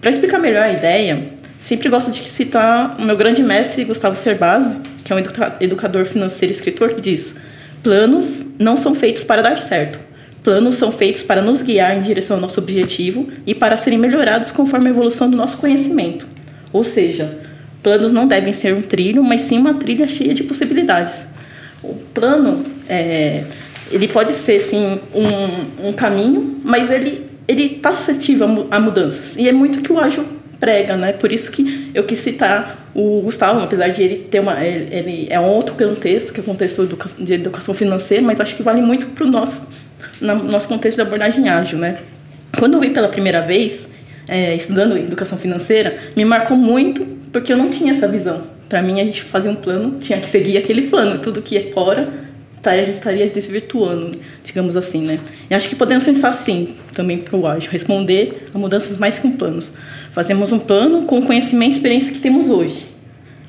Para 0.00 0.10
explicar 0.10 0.38
melhor 0.38 0.62
a 0.62 0.72
ideia, 0.72 1.28
sempre 1.58 1.88
gosto 1.88 2.12
de 2.12 2.22
citar 2.28 2.96
o 3.00 3.02
meu 3.04 3.16
grande 3.16 3.42
mestre, 3.42 3.84
Gustavo 3.84 4.16
Cerbasi, 4.16 4.76
que 5.04 5.12
é 5.12 5.16
um 5.16 5.18
educador 5.60 6.04
financeiro 6.04 6.52
e 6.52 6.56
escritor, 6.56 6.94
que 6.94 7.00
diz: 7.00 7.34
planos 7.82 8.46
não 8.60 8.76
são 8.76 8.94
feitos 8.94 9.24
para 9.24 9.42
dar 9.42 9.58
certo. 9.58 9.98
Planos 10.44 10.74
são 10.74 10.92
feitos 10.92 11.22
para 11.22 11.42
nos 11.42 11.60
guiar 11.60 11.96
em 11.96 12.00
direção 12.00 12.36
ao 12.36 12.40
nosso 12.40 12.60
objetivo 12.60 13.28
e 13.44 13.54
para 13.54 13.76
serem 13.76 13.98
melhorados 13.98 14.52
conforme 14.52 14.88
a 14.88 14.90
evolução 14.90 15.28
do 15.28 15.36
nosso 15.36 15.56
conhecimento. 15.58 16.26
Ou 16.72 16.84
seja, 16.84 17.38
planos 17.82 18.12
não 18.12 18.26
devem 18.26 18.52
ser 18.52 18.72
um 18.72 18.82
trilho, 18.82 19.22
mas 19.22 19.42
sim 19.42 19.58
uma 19.58 19.74
trilha 19.74 20.06
cheia 20.06 20.32
de 20.32 20.44
possibilidades. 20.44 21.26
O 21.82 21.94
plano 22.12 22.64
é, 22.88 23.44
ele 23.92 24.08
pode 24.08 24.32
ser 24.32 24.58
sim 24.60 25.00
um, 25.14 25.88
um 25.88 25.92
caminho, 25.92 26.60
mas 26.64 26.90
ele 26.90 27.30
ele 27.48 27.76
está 27.76 27.92
suscetível 27.92 28.68
a 28.70 28.78
mudanças 28.78 29.36
e 29.36 29.48
é 29.48 29.52
muito 29.52 29.82
que 29.82 29.92
o 29.92 29.98
ágil 29.98 30.24
prega, 30.60 30.96
né? 30.96 31.12
Por 31.12 31.32
isso 31.32 31.50
que 31.50 31.90
eu 31.92 32.04
quis 32.04 32.20
citar 32.20 32.88
o 32.94 33.20
Gustavo, 33.20 33.60
apesar 33.60 33.88
de 33.88 34.02
ele 34.02 34.16
ter 34.16 34.38
uma 34.38 34.64
ele, 34.64 34.94
ele 34.94 35.26
é 35.28 35.40
um 35.40 35.48
outro 35.48 35.74
contexto, 35.74 36.32
que 36.32 36.38
é 36.38 36.42
o 36.42 36.46
contexto 36.46 36.88
de 37.18 37.34
educação 37.34 37.74
financeira, 37.74 38.22
mas 38.22 38.40
acho 38.40 38.54
que 38.54 38.62
vale 38.62 38.80
muito 38.80 39.06
para 39.06 39.24
o 39.24 39.26
nosso 39.28 39.68
no 40.20 40.44
nosso 40.44 40.68
contexto 40.68 40.96
de 40.96 41.02
abordagem 41.02 41.48
ágil, 41.48 41.78
né? 41.78 41.98
Quando 42.58 42.74
eu 42.74 42.80
vi 42.80 42.90
pela 42.90 43.08
primeira 43.08 43.40
vez 43.40 43.88
é, 44.28 44.54
estudando 44.54 44.96
educação 44.96 45.36
financeira, 45.36 45.96
me 46.14 46.24
marcou 46.24 46.56
muito 46.56 47.04
porque 47.32 47.52
eu 47.52 47.56
não 47.56 47.70
tinha 47.70 47.90
essa 47.90 48.06
visão. 48.06 48.44
Para 48.68 48.82
mim, 48.82 49.00
a 49.00 49.04
gente 49.04 49.22
fazia 49.22 49.50
um 49.50 49.54
plano, 49.54 49.98
tinha 49.98 50.18
que 50.20 50.28
seguir 50.28 50.56
aquele 50.56 50.82
plano, 50.82 51.18
tudo 51.18 51.42
que 51.42 51.58
é 51.58 51.62
fora 51.72 52.08
a 52.70 52.84
gente 52.84 52.94
estaria 52.94 53.28
desvirtuando, 53.28 54.18
digamos 54.44 54.76
assim, 54.76 55.02
né? 55.02 55.18
E 55.50 55.54
acho 55.54 55.68
que 55.68 55.74
podemos 55.74 56.04
pensar 56.04 56.28
assim 56.28 56.74
também 56.92 57.18
para 57.18 57.36
o 57.36 57.46
ágil, 57.46 57.70
responder 57.70 58.46
a 58.54 58.58
mudanças 58.58 58.98
mais 58.98 59.18
com 59.18 59.32
planos. 59.32 59.72
Fazemos 60.12 60.52
um 60.52 60.58
plano 60.58 61.02
com 61.02 61.18
o 61.18 61.22
conhecimento 61.26 61.72
e 61.72 61.76
experiência 61.76 62.12
que 62.12 62.20
temos 62.20 62.48
hoje. 62.48 62.86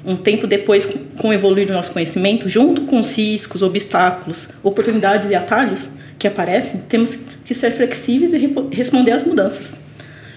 Um 0.05 0.15
tempo 0.15 0.47
depois, 0.47 0.89
com 1.17 1.29
o 1.29 1.33
evoluir 1.33 1.67
do 1.67 1.73
nosso 1.73 1.93
conhecimento, 1.93 2.49
junto 2.49 2.81
com 2.81 2.99
os 2.99 3.15
riscos, 3.15 3.61
obstáculos, 3.61 4.49
oportunidades 4.61 5.29
e 5.29 5.35
atalhos 5.35 5.93
que 6.19 6.27
aparecem, 6.27 6.81
temos 6.89 7.17
que 7.45 7.53
ser 7.53 7.71
flexíveis 7.71 8.33
e 8.33 8.53
responder 8.71 9.11
às 9.11 9.23
mudanças. 9.23 9.77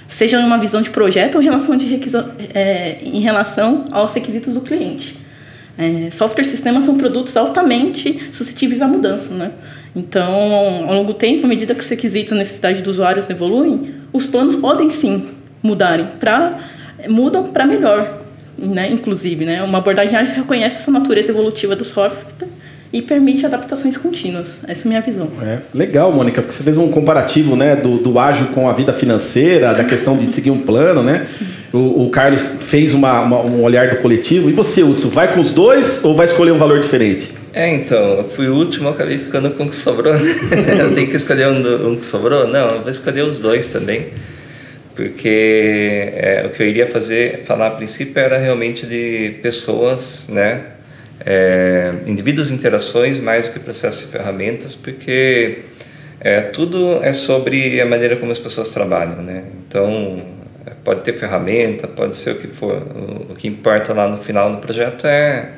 Seja 0.06 0.38
uma 0.38 0.58
visão 0.58 0.80
de 0.80 0.90
projeto 0.90 1.36
ou 1.36 1.40
relação 1.40 1.76
de 1.76 2.00
é, 2.54 2.98
em 3.02 3.20
relação 3.20 3.84
aos 3.90 4.14
requisitos 4.14 4.54
do 4.54 4.60
cliente. 4.60 5.25
É, 5.78 6.10
software 6.10 6.42
e 6.42 6.46
sistemas 6.46 6.84
são 6.84 6.96
produtos 6.96 7.36
altamente 7.36 8.28
suscetíveis 8.32 8.80
à 8.80 8.88
mudança, 8.88 9.34
né? 9.34 9.52
Então, 9.94 10.84
ao 10.86 10.94
longo 10.94 11.12
do 11.12 11.14
tempo, 11.14 11.46
à 11.46 11.48
medida 11.48 11.74
que 11.74 11.80
os 11.80 11.88
requisitos 11.88 12.32
e 12.32 12.34
necessidades 12.34 12.80
dos 12.80 12.96
usuários 12.96 13.28
evoluem, 13.30 13.94
os 14.12 14.26
planos 14.26 14.56
podem 14.56 14.90
sim 14.90 15.28
mudarem 15.62 16.06
para 16.18 16.58
mudam 17.08 17.44
para 17.44 17.66
melhor, 17.66 18.22
né? 18.58 18.90
Inclusive, 18.90 19.44
né? 19.44 19.62
Uma 19.62 19.78
abordagem 19.78 20.16
ágil 20.16 20.34
reconhece 20.34 20.78
essa 20.78 20.90
natureza 20.90 21.30
evolutiva 21.30 21.76
do 21.76 21.84
software 21.84 22.24
e 22.92 23.02
permite 23.02 23.44
adaptações 23.44 23.96
contínuas. 23.96 24.62
Essa 24.66 24.82
é 24.82 24.84
a 24.84 24.88
minha 24.88 25.00
visão. 25.00 25.28
É, 25.42 25.58
legal, 25.74 26.12
Mônica, 26.12 26.40
porque 26.40 26.56
você 26.56 26.62
fez 26.62 26.78
um 26.78 26.88
comparativo 26.90 27.56
né, 27.56 27.76
do, 27.76 27.98
do 27.98 28.18
ágil 28.18 28.46
com 28.48 28.68
a 28.68 28.72
vida 28.72 28.92
financeira, 28.92 29.74
da 29.74 29.84
questão 29.84 30.16
de 30.16 30.30
seguir 30.32 30.50
um 30.50 30.62
plano, 30.62 31.02
né? 31.02 31.26
O, 31.72 32.06
o, 32.06 32.10
Carlos 32.10 32.42
fez 32.60 32.94
uma, 32.94 33.20
uma, 33.20 33.40
um 33.40 33.62
olhar 33.62 33.88
do 33.88 33.96
coletivo. 33.96 34.48
E 34.48 34.52
você, 34.52 34.82
Hudson, 34.82 35.08
vai 35.08 35.32
com 35.34 35.40
os 35.40 35.52
dois 35.52 36.04
ou 36.04 36.14
vai 36.14 36.26
escolher 36.26 36.52
um 36.52 36.58
valor 36.58 36.80
diferente? 36.80 37.34
É, 37.52 37.72
então, 37.74 38.18
eu 38.18 38.24
fui 38.24 38.48
o 38.48 38.54
último, 38.54 38.88
acabei 38.88 39.18
ficando 39.18 39.50
com 39.50 39.64
o 39.64 39.68
que 39.68 39.74
sobrou. 39.74 40.12
Eu 40.78 40.94
tenho 40.94 41.08
que 41.08 41.16
escolher 41.16 41.48
um, 41.48 41.90
um 41.90 41.96
que 41.96 42.04
sobrou? 42.04 42.46
Não, 42.46 42.68
eu 42.68 42.80
vou 42.82 42.90
escolher 42.90 43.22
os 43.22 43.40
dois 43.40 43.70
também 43.72 44.08
porque 44.96 46.10
é, 46.14 46.44
o 46.46 46.50
que 46.50 46.62
eu 46.62 46.66
iria 46.66 46.86
fazer, 46.86 47.42
falar 47.44 47.66
a 47.66 47.70
princípio 47.72 48.18
era 48.18 48.38
realmente 48.38 48.86
de 48.86 49.36
pessoas, 49.42 50.28
né, 50.30 50.62
é, 51.24 51.92
indivíduos 52.06 52.50
interações 52.50 53.18
mais 53.18 53.46
do 53.48 53.52
que 53.52 53.60
processos 53.60 54.08
e 54.08 54.12
ferramentas, 54.12 54.74
porque 54.74 55.58
é, 56.18 56.40
tudo 56.40 57.00
é 57.02 57.12
sobre 57.12 57.78
a 57.80 57.84
maneira 57.84 58.16
como 58.16 58.32
as 58.32 58.38
pessoas 58.38 58.70
trabalham, 58.70 59.22
né? 59.22 59.44
Então, 59.66 60.22
pode 60.84 61.02
ter 61.02 61.12
ferramenta, 61.12 61.86
pode 61.86 62.16
ser 62.16 62.32
o 62.32 62.34
que 62.36 62.46
for. 62.46 62.74
O, 62.74 63.32
o 63.32 63.34
que 63.36 63.48
importa 63.48 63.92
lá 63.92 64.08
no 64.08 64.18
final 64.18 64.50
do 64.50 64.58
projeto 64.58 65.06
é 65.06 65.50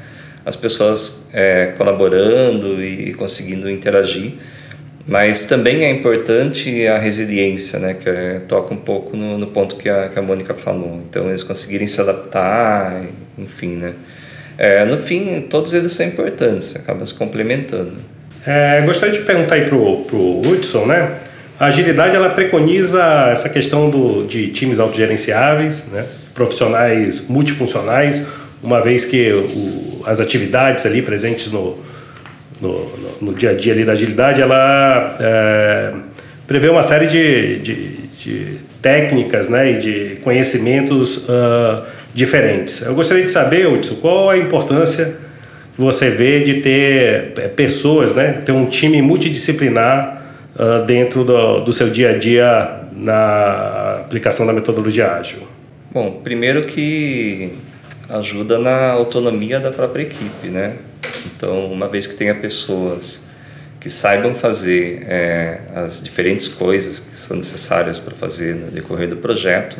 as 0.45 0.57
pessoas 0.57 1.29
é, 1.33 1.75
colaborando 1.77 2.83
e 2.83 3.13
conseguindo 3.15 3.71
interagir. 3.71 4.35
Mas 5.07 5.47
também 5.47 5.85
é 5.85 5.91
importante 5.91 6.87
a 6.87 6.99
resiliência, 6.99 7.79
né? 7.79 7.95
Que 7.95 8.09
é, 8.09 8.41
toca 8.47 8.75
um 8.75 8.77
pouco 8.77 9.17
no, 9.17 9.39
no 9.39 9.47
ponto 9.47 9.77
que 9.77 9.89
a, 9.89 10.09
que 10.09 10.19
a 10.19 10.23
Mônica 10.23 10.53
falou. 10.53 11.03
Então, 11.09 11.29
eles 11.29 11.43
conseguirem 11.43 11.87
se 11.87 11.99
adaptar, 12.01 13.05
enfim, 13.39 13.77
né? 13.77 13.95
É, 14.59 14.85
no 14.85 14.99
fim, 14.99 15.41
todos 15.43 15.73
eles 15.73 15.93
são 15.93 16.05
importantes, 16.05 16.77
acabam 16.77 17.07
se 17.07 17.15
complementando. 17.15 17.95
É, 18.47 18.83
gostaria 18.83 19.19
de 19.19 19.25
perguntar 19.25 19.55
aí 19.55 19.67
pro, 19.67 20.05
pro 20.05 20.41
Hudson, 20.41 20.85
né? 20.87 21.17
A 21.59 21.67
agilidade 21.67 22.15
ela 22.15 22.31
preconiza 22.31 23.03
essa 23.33 23.49
questão 23.49 23.91
do, 23.91 24.25
de 24.25 24.49
times 24.49 24.79
autogerenciáveis, 24.79 25.89
né? 25.91 26.07
profissionais 26.33 27.27
multifuncionais, 27.29 28.27
uma 28.63 28.81
vez 28.81 29.05
que 29.05 29.33
o, 29.33 30.03
as 30.07 30.21
atividades 30.21 30.87
ali 30.87 31.03
presentes 31.03 31.51
no, 31.51 31.77
no, 32.61 32.93
no, 33.21 33.35
dia 33.35 33.51
a 33.51 33.55
dia 33.55 33.73
ali 33.73 33.85
da 33.85 33.93
agilidade, 33.93 34.41
ela 34.41 35.17
é, 35.19 35.93
prevê 36.47 36.69
uma 36.69 36.83
série 36.83 37.09
de, 37.09 37.59
de, 37.59 37.75
de, 38.17 38.59
técnicas 38.81 39.49
né? 39.49 39.73
e 39.73 39.79
de 39.79 40.17
conhecimentos 40.23 41.29
uh, 41.29 41.83
diferentes. 42.15 42.83
Eu 42.83 42.95
gostaria 42.95 43.25
de 43.25 43.33
saber, 43.33 43.67
Hudson, 43.67 43.97
qual 43.97 44.31
a 44.31 44.39
importância 44.39 45.17
você 45.77 46.09
vê 46.09 46.41
de 46.41 46.61
ter 46.61 47.33
é, 47.37 47.49
pessoas, 47.49 48.15
né, 48.15 48.43
ter 48.45 48.53
um 48.53 48.67
time 48.67 49.01
multidisciplinar 49.03 50.18
uh, 50.59 50.85
dentro 50.85 51.25
do, 51.25 51.61
do 51.61 51.73
seu 51.73 51.89
dia 51.89 52.11
a 52.11 52.19
dia 52.19 52.81
na 52.93 54.01
aplicação 54.01 54.47
da 54.47 54.53
metodologia 54.53 55.13
ágil? 55.13 55.47
Bom, 55.91 56.21
primeiro 56.23 56.65
que 56.65 57.53
ajuda 58.09 58.59
na 58.59 58.91
autonomia 58.91 59.61
da 59.61 59.71
própria 59.71 60.03
equipe, 60.03 60.49
né? 60.49 60.77
Então, 61.27 61.67
uma 61.67 61.89
vez 61.89 62.07
que 62.07 62.15
tenha 62.15 62.35
pessoas 62.35 63.29
que 63.81 63.89
saibam 63.89 64.35
fazer 64.35 65.07
é, 65.09 65.61
as 65.75 66.03
diferentes 66.03 66.49
coisas 66.49 66.99
que 66.99 67.17
são 67.17 67.37
necessárias 67.37 67.99
para 67.99 68.15
fazer 68.15 68.55
no 68.55 68.71
decorrer 68.71 69.09
do 69.09 69.17
projeto, 69.17 69.79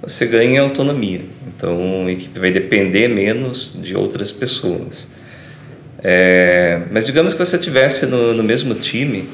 você 0.00 0.26
ganha 0.26 0.60
autonomia. 0.60 1.22
Então, 1.48 2.06
a 2.06 2.12
equipe 2.12 2.38
vai 2.38 2.52
depender 2.52 3.08
menos 3.08 3.76
de 3.82 3.96
outras 3.96 4.30
pessoas. 4.30 5.14
É, 6.02 6.82
mas 6.92 7.06
digamos 7.06 7.32
que 7.32 7.38
você 7.38 7.58
tivesse 7.58 8.06
no, 8.06 8.32
no 8.34 8.44
mesmo 8.44 8.74
time 8.74 9.28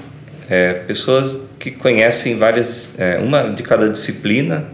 é, 0.52 0.74
pessoas 0.86 1.48
que 1.58 1.70
conhecem 1.70 2.36
várias, 2.36 3.00
é, 3.00 3.16
uma 3.16 3.44
de 3.48 3.62
cada 3.62 3.88
disciplina, 3.88 4.66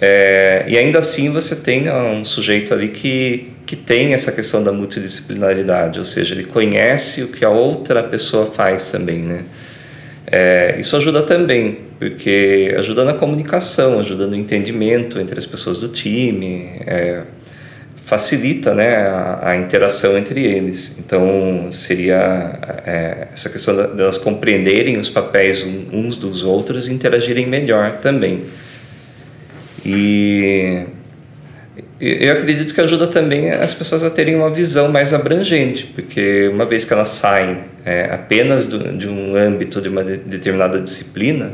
é, 0.00 0.64
e 0.66 0.76
ainda 0.76 0.98
assim 0.98 1.30
você 1.30 1.54
tem 1.54 1.88
um 1.88 2.24
sujeito 2.24 2.74
ali 2.74 2.88
que, 2.88 3.52
que 3.64 3.76
tem 3.76 4.12
essa 4.12 4.32
questão 4.32 4.64
da 4.64 4.72
multidisciplinaridade, 4.72 6.00
ou 6.00 6.04
seja, 6.04 6.34
ele 6.34 6.42
conhece 6.42 7.22
o 7.22 7.28
que 7.28 7.44
a 7.44 7.48
outra 7.48 8.02
pessoa 8.02 8.46
faz 8.46 8.90
também, 8.90 9.18
né? 9.20 9.44
É, 10.26 10.74
isso 10.80 10.96
ajuda 10.96 11.22
também, 11.22 11.78
porque 11.96 12.74
ajuda 12.76 13.04
na 13.04 13.14
comunicação, 13.14 14.00
ajuda 14.00 14.26
no 14.26 14.34
entendimento 14.34 15.20
entre 15.20 15.38
as 15.38 15.46
pessoas 15.46 15.78
do 15.78 15.86
time, 15.86 16.72
é, 16.84 17.22
facilita 18.08 18.74
né, 18.74 19.06
a, 19.06 19.50
a, 19.50 19.56
interação 19.58 20.16
entre 20.16 20.42
eles. 20.42 20.96
Então, 20.98 21.68
seria 21.70 22.58
é, 22.86 23.28
essa 23.34 23.50
questão 23.50 23.76
delas 23.94 24.14
de 24.14 24.20
compreenderem 24.20 24.96
os 24.96 25.10
papéis 25.10 25.62
uns 25.92 26.16
dos 26.16 26.42
outros 26.42 26.88
e 26.88 26.94
interagirem 26.94 27.46
melhor 27.46 27.98
também. 27.98 28.44
E 29.84 30.84
eu 32.00 32.32
acredito 32.32 32.72
que 32.72 32.80
ajuda 32.80 33.08
também 33.08 33.50
as 33.50 33.74
pessoas 33.74 34.02
a 34.02 34.08
terem 34.08 34.34
uma 34.36 34.48
visão 34.48 34.88
mais 34.90 35.12
abrangente, 35.12 35.86
porque 35.94 36.48
uma 36.50 36.64
vez 36.64 36.86
que 36.86 36.92
elas 36.94 37.10
saem 37.10 37.58
é, 37.84 38.08
apenas 38.10 38.64
do, 38.64 38.96
de 38.96 39.06
um 39.06 39.36
âmbito 39.36 39.82
de 39.82 39.88
uma 39.90 40.02
de, 40.02 40.16
determinada 40.16 40.80
disciplina, 40.80 41.52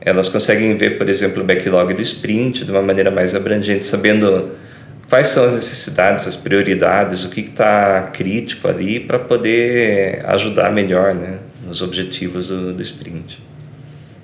elas 0.00 0.30
conseguem 0.30 0.74
ver, 0.78 0.96
por 0.96 1.10
exemplo, 1.10 1.42
o 1.42 1.44
backlog 1.44 1.92
do 1.92 2.00
sprint 2.00 2.64
de 2.64 2.70
uma 2.70 2.80
maneira 2.80 3.10
mais 3.10 3.34
abrangente, 3.34 3.84
sabendo 3.84 4.63
quais 5.08 5.28
são 5.28 5.44
as 5.44 5.54
necessidades, 5.54 6.26
as 6.26 6.36
prioridades, 6.36 7.24
o 7.24 7.30
que 7.30 7.40
está 7.40 8.02
crítico 8.12 8.68
ali 8.68 9.00
para 9.00 9.18
poder 9.18 10.24
ajudar 10.26 10.72
melhor 10.72 11.14
né, 11.14 11.38
nos 11.66 11.82
objetivos 11.82 12.48
do, 12.48 12.72
do 12.72 12.82
sprint. 12.82 13.42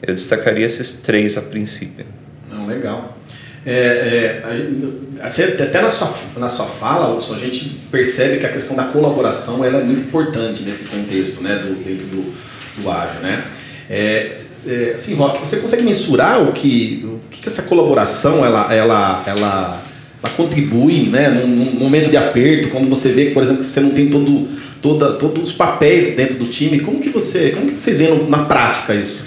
Eu 0.02 0.14
destacaria 0.14 0.64
esses 0.64 1.02
três 1.02 1.36
a 1.36 1.42
princípio. 1.42 2.06
Não, 2.50 2.66
legal. 2.66 3.16
É, 3.64 4.42
é, 4.42 5.62
até 5.62 5.82
na 5.82 5.90
sua, 5.90 6.14
na 6.38 6.48
sua 6.48 6.64
fala, 6.64 7.14
Wilson, 7.14 7.34
a 7.34 7.38
gente 7.38 7.68
percebe 7.90 8.38
que 8.38 8.46
a 8.46 8.52
questão 8.52 8.74
da 8.74 8.84
colaboração 8.84 9.62
ela 9.62 9.80
é 9.80 9.84
muito 9.84 10.00
importante 10.00 10.62
nesse 10.62 10.86
contexto 10.86 11.42
né, 11.42 11.56
do, 11.56 11.74
dentro 11.84 12.06
do, 12.06 12.34
do 12.82 12.90
ágil. 12.90 13.20
Né? 13.20 13.44
É, 13.90 14.30
é, 14.66 14.92
assim, 14.94 15.14
Rock, 15.14 15.40
você 15.40 15.58
consegue 15.58 15.82
mensurar 15.82 16.42
o 16.42 16.52
que, 16.52 17.04
o 17.04 17.20
que 17.30 17.46
essa 17.46 17.64
colaboração 17.64 18.44
ela, 18.44 18.72
ela, 18.72 19.22
ela 19.26 19.82
ela 20.22 20.32
contribui 20.34 21.08
né, 21.08 21.28
num, 21.28 21.46
num, 21.46 21.80
momento 21.80 22.10
de 22.10 22.16
aperto, 22.16 22.68
quando 22.68 22.88
você 22.88 23.10
vê, 23.10 23.26
por 23.26 23.42
exemplo, 23.42 23.60
que 23.60 23.66
você 23.66 23.80
não 23.80 23.90
tem 23.90 24.08
todo, 24.08 24.46
toda, 24.82 25.12
todos 25.14 25.50
os 25.50 25.52
papéis 25.52 26.14
dentro 26.14 26.34
do 26.36 26.46
time. 26.46 26.80
Como 26.80 27.00
que, 27.00 27.08
você, 27.08 27.50
como 27.50 27.72
que 27.72 27.80
vocês 27.80 27.98
veem 27.98 28.28
na 28.28 28.44
prática 28.44 28.94
isso? 28.94 29.24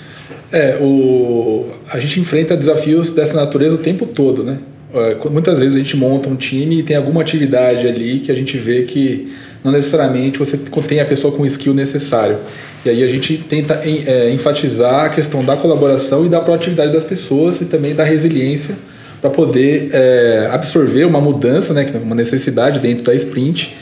É, 0.52 0.78
o, 0.80 1.68
a 1.90 2.00
gente 2.00 2.20
enfrenta 2.20 2.56
desafios 2.56 3.12
dessa 3.12 3.34
natureza 3.34 3.76
o 3.76 3.80
tempo 3.80 4.06
todo, 4.06 4.44
né? 4.44 4.60
É, 4.94 5.18
muitas 5.30 5.60
vezes 5.60 5.76
a 5.76 5.80
gente 5.80 5.98
monta 5.98 6.30
um 6.30 6.36
time 6.36 6.80
e 6.80 6.84
tem 6.84 6.96
alguma 6.96 7.22
atividade 7.22 7.88
ali 7.88 8.20
que 8.20 8.32
a 8.32 8.36
gente 8.36 8.56
vê 8.58 8.84
que 8.84 9.34
não 9.64 9.72
necessariamente 9.72 10.38
você 10.38 10.60
tem 10.88 11.00
a 11.00 11.06
pessoa 11.06 11.36
com 11.36 11.42
o 11.42 11.46
skill 11.48 11.74
necessário. 11.74 12.38
E 12.86 12.90
aí 12.90 13.04
a 13.04 13.08
gente 13.08 13.38
tenta 13.38 13.82
é, 13.84 14.30
enfatizar 14.32 15.06
a 15.06 15.10
questão 15.10 15.44
da 15.44 15.56
colaboração 15.56 16.24
e 16.26 16.30
da 16.30 16.40
proatividade 16.40 16.94
das 16.94 17.04
pessoas 17.04 17.60
e 17.62 17.66
também 17.66 17.96
da 17.96 18.04
resiliência 18.04 18.76
para 19.24 19.30
poder 19.30 19.88
é, 19.94 20.50
absorver 20.52 21.06
uma 21.06 21.22
mudança, 21.22 21.74
né, 21.74 21.90
é 21.94 21.98
uma 21.98 22.14
necessidade 22.14 22.82
dentro 22.82 23.06
da 23.06 23.16
sprint 23.16 23.74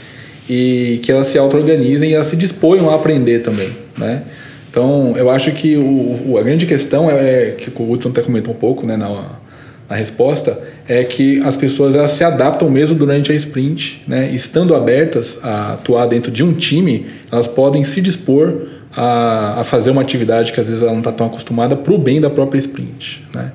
e 0.47 0.99
que 1.01 1.11
elas 1.11 1.25
se 1.25 1.37
auto-organizem 1.39 2.11
e 2.11 2.13
elas 2.13 2.27
se 2.27 2.35
disponham 2.35 2.91
a 2.91 2.93
aprender 2.93 3.39
também, 3.39 3.67
né? 3.97 4.21
Então, 4.69 5.15
eu 5.17 5.31
acho 5.31 5.51
que 5.53 5.75
o, 5.75 6.37
a 6.37 6.43
grande 6.43 6.67
questão 6.67 7.09
é, 7.09 7.15
é 7.15 7.51
que 7.57 7.71
o 7.75 7.91
Hudson 7.91 8.09
até 8.09 8.21
comentou 8.21 8.53
um 8.53 8.57
pouco, 8.57 8.85
né, 8.85 8.95
na, 8.95 9.09
na 9.89 9.95
resposta, 9.95 10.59
é 10.87 11.03
que 11.03 11.41
as 11.43 11.55
pessoas 11.55 11.95
elas 11.95 12.11
se 12.11 12.23
adaptam 12.23 12.69
mesmo 12.69 12.95
durante 12.95 13.31
a 13.31 13.35
sprint, 13.35 14.03
né? 14.07 14.29
Estando 14.31 14.75
abertas 14.75 15.39
a 15.41 15.73
atuar 15.73 16.05
dentro 16.05 16.31
de 16.31 16.43
um 16.43 16.53
time, 16.53 17.07
elas 17.31 17.47
podem 17.47 17.83
se 17.83 17.99
dispor 17.99 18.67
a, 18.95 19.61
a 19.61 19.63
fazer 19.63 19.89
uma 19.89 20.03
atividade 20.03 20.53
que 20.53 20.59
às 20.59 20.67
vezes 20.67 20.83
ela 20.83 20.91
não 20.91 20.99
está 20.99 21.11
tão 21.11 21.25
acostumada 21.25 21.75
para 21.75 21.93
o 21.93 21.97
bem 21.97 22.21
da 22.21 22.29
própria 22.29 22.59
sprint, 22.59 23.25
né? 23.33 23.51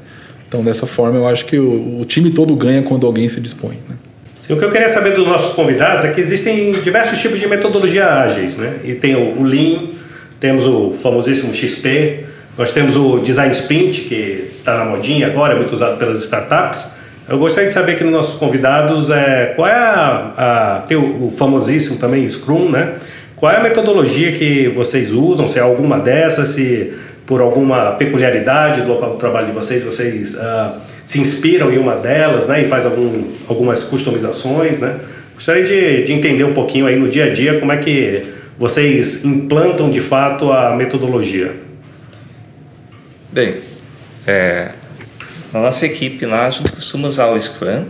Então, 0.49 0.63
dessa 0.63 0.87
forma, 0.87 1.19
eu 1.19 1.27
acho 1.27 1.45
que 1.45 1.59
o, 1.59 2.01
o 2.01 2.05
time 2.05 2.31
todo 2.31 2.55
ganha 2.55 2.83
quando 2.83 3.07
alguém 3.07 3.29
se 3.29 3.41
dispõe. 3.41 3.79
Né? 3.89 3.97
Sim, 4.41 4.55
o 4.55 4.57
que 4.57 4.65
eu 4.65 4.71
queria 4.71 4.89
saber 4.89 5.15
dos 5.15 5.27
nossos 5.27 5.55
convidados 5.55 6.05
é 6.05 6.13
que 6.13 6.21
existem 6.21 6.73
diversos 6.73 7.19
tipos 7.19 7.41
de 7.41 7.47
metodologia 7.49 8.07
ágeis. 8.07 8.57
Né? 8.57 8.77
E 8.85 8.95
tem 8.95 9.17
o, 9.17 9.41
o 9.41 9.43
Lean, 9.43 9.83
temos 10.39 10.67
o 10.67 10.93
famosíssimo 10.93 11.53
XP, 11.53 12.25
nós 12.57 12.73
temos 12.73 12.97
o 12.97 13.19
Design 13.19 13.53
Sprint, 13.53 14.03
que 14.03 14.49
está 14.57 14.79
na 14.79 14.85
modinha 14.85 15.27
agora, 15.27 15.55
é 15.55 15.57
muito 15.57 15.73
usado 15.73 15.99
pelas 15.99 16.23
startups. 16.23 16.97
Eu 17.29 17.39
gostaria 17.39 17.69
de 17.69 17.75
saber 17.75 17.93
aqui 17.93 18.05
nos 18.05 18.13
nossos 18.13 18.39
convidados 18.39 19.11
é, 19.11 19.53
qual 19.57 19.69
é 19.69 19.75
a, 19.75 20.33
a 20.37 20.83
tem 20.83 20.97
o, 20.97 21.25
o 21.25 21.29
famosíssimo 21.29 21.99
também 21.99 22.27
Scrum, 22.29 22.71
né? 22.71 22.95
Qual 23.35 23.53
é 23.53 23.57
a 23.57 23.63
metodologia 23.63 24.33
que 24.33 24.69
vocês 24.69 25.13
usam? 25.13 25.49
Se 25.49 25.59
é 25.59 25.63
alguma 25.63 25.99
dessas, 25.99 26.51
se 26.51 26.95
por 27.27 27.41
alguma 27.41 27.93
peculiaridade 27.93 28.83
do 28.83 28.89
local 28.89 29.11
do 29.11 29.17
trabalho 29.17 29.49
de 29.49 29.53
vocês, 29.53 29.83
vocês 29.83 30.35
uh, 30.37 30.81
se 31.05 31.21
inspiram 31.21 31.73
em 31.73 31.79
uma 31.79 31.97
delas, 31.97 32.47
né, 32.47 32.63
e 32.63 32.69
faz 32.69 32.87
algum, 32.87 33.25
algumas 33.49 33.83
customizações, 33.85 34.81
né? 34.81 35.01
Gostaria 35.35 35.65
de, 35.65 36.05
de 36.05 36.13
entender 36.13 36.45
um 36.45 36.55
pouquinho 36.55 36.87
aí 36.87 36.97
no 36.97 37.09
dia 37.09 37.27
a 37.27 37.33
dia 37.33 37.61
como 37.61 37.73
é 37.73 37.77
que 37.77 38.23
vocês 38.57 39.25
implantam 39.25 39.91
de 39.91 40.01
fato 40.01 40.51
a 40.51 40.75
metodologia. 40.75 41.55
Bem, 43.31 43.57
é, 44.27 44.71
na 45.53 45.61
nossa 45.61 45.85
equipe 45.85 46.25
lá 46.25 46.47
a 46.47 46.51
gente 46.51 46.73
costuma 46.73 47.07
usar 47.09 47.27
o 47.27 47.39
Scrum, 47.39 47.85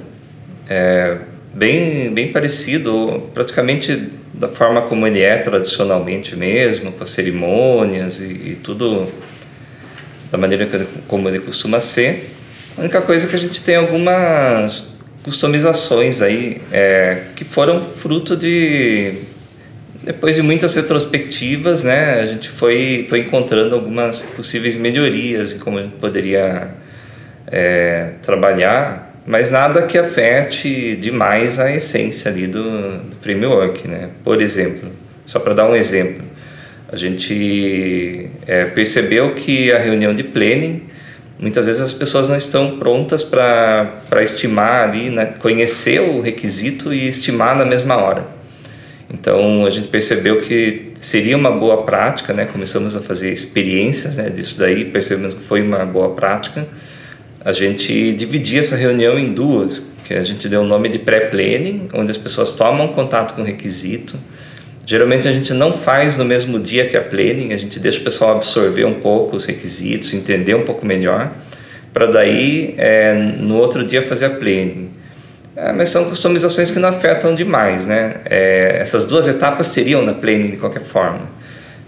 é, 0.69 1.19
bem, 1.55 2.13
bem 2.13 2.33
parecido, 2.33 3.29
praticamente 3.33 4.11
da 4.37 4.49
forma 4.49 4.83
como 4.83 5.07
ele 5.07 5.21
é 5.21 5.39
tradicionalmente 5.39 6.37
mesmo, 6.37 6.93
com 6.93 7.03
as 7.03 7.11
cerimônias 7.11 8.21
e, 8.21 8.33
e 8.53 8.59
tudo 8.63 9.11
da 10.31 10.39
maneira 10.39 10.67
que, 10.67 10.87
como 11.09 11.29
ele 11.29 11.41
costuma 11.41 11.81
ser. 11.81 12.31
A 12.77 12.81
única 12.81 13.01
coisa 13.01 13.27
é 13.27 13.29
que 13.29 13.37
a 13.37 13.39
gente 13.39 13.63
tem 13.63 13.77
algumas 13.77 14.97
customizações 15.23 16.23
aí 16.23 16.61
é, 16.71 17.23
que 17.35 17.45
foram 17.45 17.81
fruto 17.81 18.37
de 18.37 19.15
depois 20.03 20.37
de 20.37 20.43
muitas 20.43 20.73
retrospectivas, 20.77 21.83
né, 21.83 22.21
a 22.21 22.27
gente 22.27 22.49
foi, 22.49 23.07
foi 23.09 23.21
encontrando 23.21 23.75
algumas 23.75 24.21
possíveis 24.21 24.77
melhorias 24.77 25.53
em 25.53 25.59
como 25.59 25.79
a 25.79 25.83
gente 25.83 25.97
poderia 25.97 26.71
é, 27.49 28.13
trabalhar, 28.23 29.06
mas 29.27 29.51
nada 29.51 29.83
que 29.83 29.99
afete 29.99 30.97
demais 30.97 31.59
a 31.59 31.73
essência 31.73 32.31
ali 32.31 32.47
do, 32.47 32.99
do 32.99 33.17
framework, 33.21 33.89
né? 33.89 34.11
Por 34.23 34.41
exemplo, 34.41 34.89
só 35.25 35.41
para 35.41 35.55
dar 35.55 35.69
um 35.69 35.75
exemplo, 35.75 36.25
a 36.89 36.97
gente 36.97 38.31
é, 38.47 38.65
percebeu 38.67 39.35
que 39.35 39.73
a 39.73 39.79
reunião 39.79 40.15
de 40.15 40.23
planning 40.23 40.83
muitas 41.39 41.67
vezes 41.67 41.83
as 41.83 41.93
pessoas 41.93 42.29
não 42.29 42.37
estão 42.37 42.79
prontas 42.79 43.23
para 43.23 44.23
estimar 44.23 44.89
ali, 44.89 45.11
né, 45.11 45.27
conhecer 45.39 46.01
o 46.01 46.21
requisito 46.21 46.95
e 46.95 47.09
estimar 47.09 47.57
na 47.57 47.65
mesma 47.65 47.97
hora. 47.97 48.27
Então 49.13 49.67
a 49.67 49.71
gente 49.71 49.89
percebeu 49.89 50.41
que 50.41 50.93
seria 51.01 51.37
uma 51.37 51.51
boa 51.51 51.83
prática, 51.83 52.33
né? 52.33 52.45
Começamos 52.47 52.97
a 52.97 53.01
fazer 53.01 53.33
experiências 53.33 54.17
né, 54.17 54.31
disso 54.31 54.59
daí, 54.59 54.85
percebemos 54.85 55.35
que 55.35 55.43
foi 55.45 55.63
uma 55.63 55.85
boa 55.85 56.11
prática. 56.11 56.67
A 57.47 57.53
gente 57.53 58.13
dividia 58.15 58.59
essa 58.59 58.75
reunião 58.75 59.17
em 59.17 59.33
duas, 59.33 59.93
que 60.05 60.13
a 60.13 60.21
gente 60.21 60.49
deu 60.49 60.63
o 60.63 60.65
nome 60.65 60.89
de 60.89 60.99
pré-planning, 60.99 61.87
onde 61.95 62.11
as 62.11 62.17
pessoas 62.19 62.51
tomam 62.51 62.89
contato 62.89 63.35
com 63.35 63.43
o 63.43 63.45
requisito. 63.45 64.19
Geralmente 64.85 65.29
a 65.29 65.33
gente 65.33 65.55
não 65.55 65.73
faz 65.73 66.17
no 66.17 66.25
mesmo 66.25 66.59
dia 66.59 66.87
que 66.87 66.97
a 66.97 67.01
planning, 67.01 67.53
a 67.53 67.57
gente 67.57 67.79
deixa 67.79 68.01
o 68.01 68.03
pessoal 68.03 68.35
absorver 68.35 68.85
um 68.85 68.95
pouco 68.95 69.37
os 69.37 69.45
requisitos, 69.45 70.13
entender 70.13 70.57
um 70.57 70.65
pouco 70.65 70.85
melhor, 70.85 71.31
para 71.93 72.09
daí 72.09 72.75
é, 72.79 73.15
no 73.15 73.59
outro 73.59 73.87
dia 73.87 74.03
fazer 74.03 74.25
a 74.25 74.31
planning. 74.31 74.91
É, 75.55 75.73
mas 75.73 75.91
são 75.91 76.07
customizações 76.07 76.69
que 76.73 76.81
não 76.81 76.89
afetam 76.89 77.33
demais, 77.33 77.87
né? 77.87 78.23
É, 78.25 78.79
essas 78.81 79.05
duas 79.05 79.29
etapas 79.29 79.69
seriam 79.69 80.05
na 80.05 80.15
planning 80.15 80.51
de 80.51 80.57
qualquer 80.57 80.83
forma. 80.83 81.23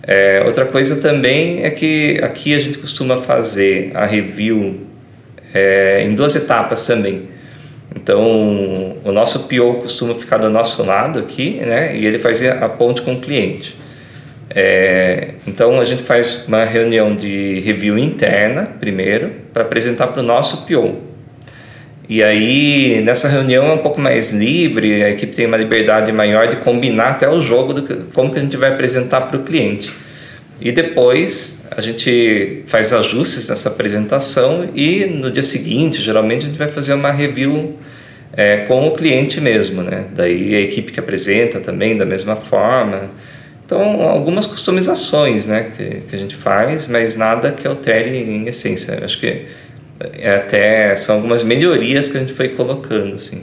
É, 0.04 0.40
outra 0.46 0.66
coisa 0.66 1.02
também 1.02 1.64
é 1.64 1.70
que 1.70 2.20
aqui 2.22 2.54
a 2.54 2.60
gente 2.60 2.78
costuma 2.78 3.22
fazer 3.22 3.90
a 3.94 4.06
review 4.06 4.86
é, 5.54 6.02
em 6.04 6.14
duas 6.14 6.34
etapas 6.34 6.86
também. 6.86 7.28
Então, 7.94 8.96
o 9.04 9.12
nosso 9.12 9.48
PO 9.48 9.80
costuma 9.80 10.14
ficar 10.14 10.38
do 10.38 10.50
nosso 10.50 10.84
lado 10.84 11.18
aqui, 11.18 11.60
né? 11.64 11.96
E 11.96 12.06
ele 12.06 12.18
faz 12.18 12.42
a 12.44 12.68
ponte 12.68 13.02
com 13.02 13.14
o 13.14 13.20
cliente. 13.20 13.74
É, 14.50 15.30
então, 15.46 15.80
a 15.80 15.84
gente 15.84 16.02
faz 16.02 16.44
uma 16.46 16.64
reunião 16.64 17.14
de 17.14 17.60
review 17.60 17.98
interna 17.98 18.68
primeiro 18.78 19.30
para 19.52 19.62
apresentar 19.62 20.08
para 20.08 20.20
o 20.20 20.22
nosso 20.22 20.66
PO. 20.66 21.08
E 22.08 22.22
aí, 22.22 23.02
nessa 23.02 23.28
reunião 23.28 23.66
é 23.66 23.72
um 23.74 23.78
pouco 23.78 24.00
mais 24.00 24.32
livre, 24.32 25.02
a 25.02 25.10
equipe 25.10 25.36
tem 25.36 25.44
uma 25.44 25.58
liberdade 25.58 26.10
maior 26.10 26.48
de 26.48 26.56
combinar 26.56 27.10
até 27.10 27.28
o 27.28 27.38
jogo 27.38 27.74
do 27.74 27.82
que, 27.82 27.94
como 28.14 28.32
que 28.32 28.38
a 28.38 28.42
gente 28.42 28.56
vai 28.56 28.72
apresentar 28.72 29.22
para 29.22 29.36
o 29.36 29.42
cliente. 29.42 29.92
E 30.60 30.72
depois 30.72 31.64
a 31.70 31.80
gente 31.80 32.64
faz 32.66 32.92
ajustes 32.92 33.48
nessa 33.48 33.68
apresentação 33.68 34.68
e 34.74 35.06
no 35.06 35.30
dia 35.30 35.42
seguinte, 35.42 36.02
geralmente, 36.02 36.44
a 36.44 36.46
gente 36.46 36.58
vai 36.58 36.68
fazer 36.68 36.94
uma 36.94 37.12
review 37.12 37.76
é, 38.32 38.58
com 38.58 38.86
o 38.88 38.92
cliente 38.92 39.40
mesmo, 39.40 39.82
né? 39.82 40.06
Daí 40.14 40.54
a 40.54 40.60
equipe 40.60 40.92
que 40.92 40.98
apresenta 40.98 41.60
também 41.60 41.96
da 41.96 42.04
mesma 42.04 42.34
forma. 42.34 43.10
Então, 43.64 44.02
algumas 44.02 44.46
customizações 44.46 45.46
né, 45.46 45.70
que, 45.76 46.00
que 46.08 46.16
a 46.16 46.18
gente 46.18 46.34
faz, 46.34 46.86
mas 46.86 47.16
nada 47.16 47.52
que 47.52 47.66
altere 47.66 48.16
em 48.16 48.46
essência. 48.46 48.98
Acho 49.04 49.20
que 49.20 49.42
é 50.00 50.36
até 50.36 50.96
são 50.96 51.16
algumas 51.16 51.42
melhorias 51.42 52.08
que 52.08 52.16
a 52.16 52.20
gente 52.20 52.32
foi 52.32 52.48
colocando, 52.48 53.14
assim. 53.14 53.42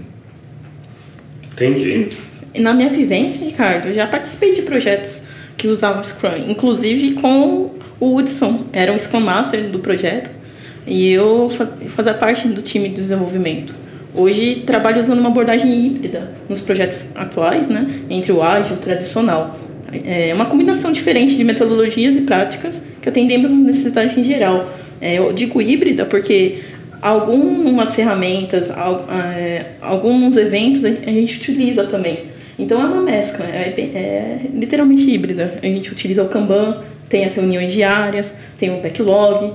Entendi. 1.54 2.10
Na 2.58 2.74
minha 2.74 2.90
vivência, 2.90 3.46
Ricardo, 3.46 3.94
já 3.94 4.08
participei 4.08 4.54
de 4.54 4.64
projetos 4.64 5.28
que 5.58 5.68
usavam 5.68 6.04
Scrum, 6.04 6.50
inclusive 6.50 7.14
com 7.14 7.72
o 8.00 8.16
Hudson, 8.16 8.66
era 8.74 8.94
o 8.94 9.00
Scrum 9.00 9.22
Master 9.22 9.70
do 9.70 9.80
projeto, 9.80 10.30
e 10.86 11.12
eu 11.12 11.50
fazia 11.90 12.14
parte 12.14 12.48
do 12.48 12.62
time 12.62 12.90
de 12.90 12.96
desenvolvimento. 12.96 13.76
Hoje 14.14 14.64
trabalho 14.66 15.00
usando 15.00 15.20
uma 15.20 15.30
abordagem 15.30 15.86
híbrida 15.86 16.32
nos 16.48 16.62
projetos 16.62 17.08
atuais, 17.16 17.68
né, 17.68 17.88
entre 18.10 18.32
o 18.32 18.42
ágil 18.42 18.76
e 18.76 18.80
o 18.80 18.82
tradicional. 18.82 19.60
É 20.04 20.34
uma 20.34 20.46
combinação 20.46 20.92
diferente 20.92 21.38
de 21.38 21.44
metodologias 21.44 22.16
e 22.16 22.22
práticas 22.22 22.82
que 23.02 23.08
atendemos 23.08 23.52
às 23.52 23.58
necessidades 23.58 24.18
em 24.18 24.24
geral 24.24 24.68
é, 25.02 25.18
eu 25.18 25.34
digo 25.34 25.62
híbrida 25.62 26.06
porque 26.06 26.60
algumas 27.02 27.94
ferramentas, 27.94 28.72
é, 28.72 29.66
alguns 29.82 30.38
eventos 30.38 30.84
a 30.86 30.90
gente 30.90 31.38
utiliza 31.38 31.86
também. 31.86 32.35
Então 32.58 32.82
é 32.82 32.86
uma 32.86 33.02
mescla, 33.02 33.46
é, 33.46 33.74
é, 33.78 34.40
literalmente 34.54 35.10
híbrida. 35.10 35.60
A 35.62 35.66
gente 35.66 35.92
utiliza 35.92 36.24
o 36.24 36.30
Kanban, 36.30 36.82
tem 37.10 37.26
as 37.26 37.36
reuniões 37.36 37.72
diárias, 37.72 38.34
tem 38.58 38.78
o 38.78 38.82
backlog. 38.82 39.54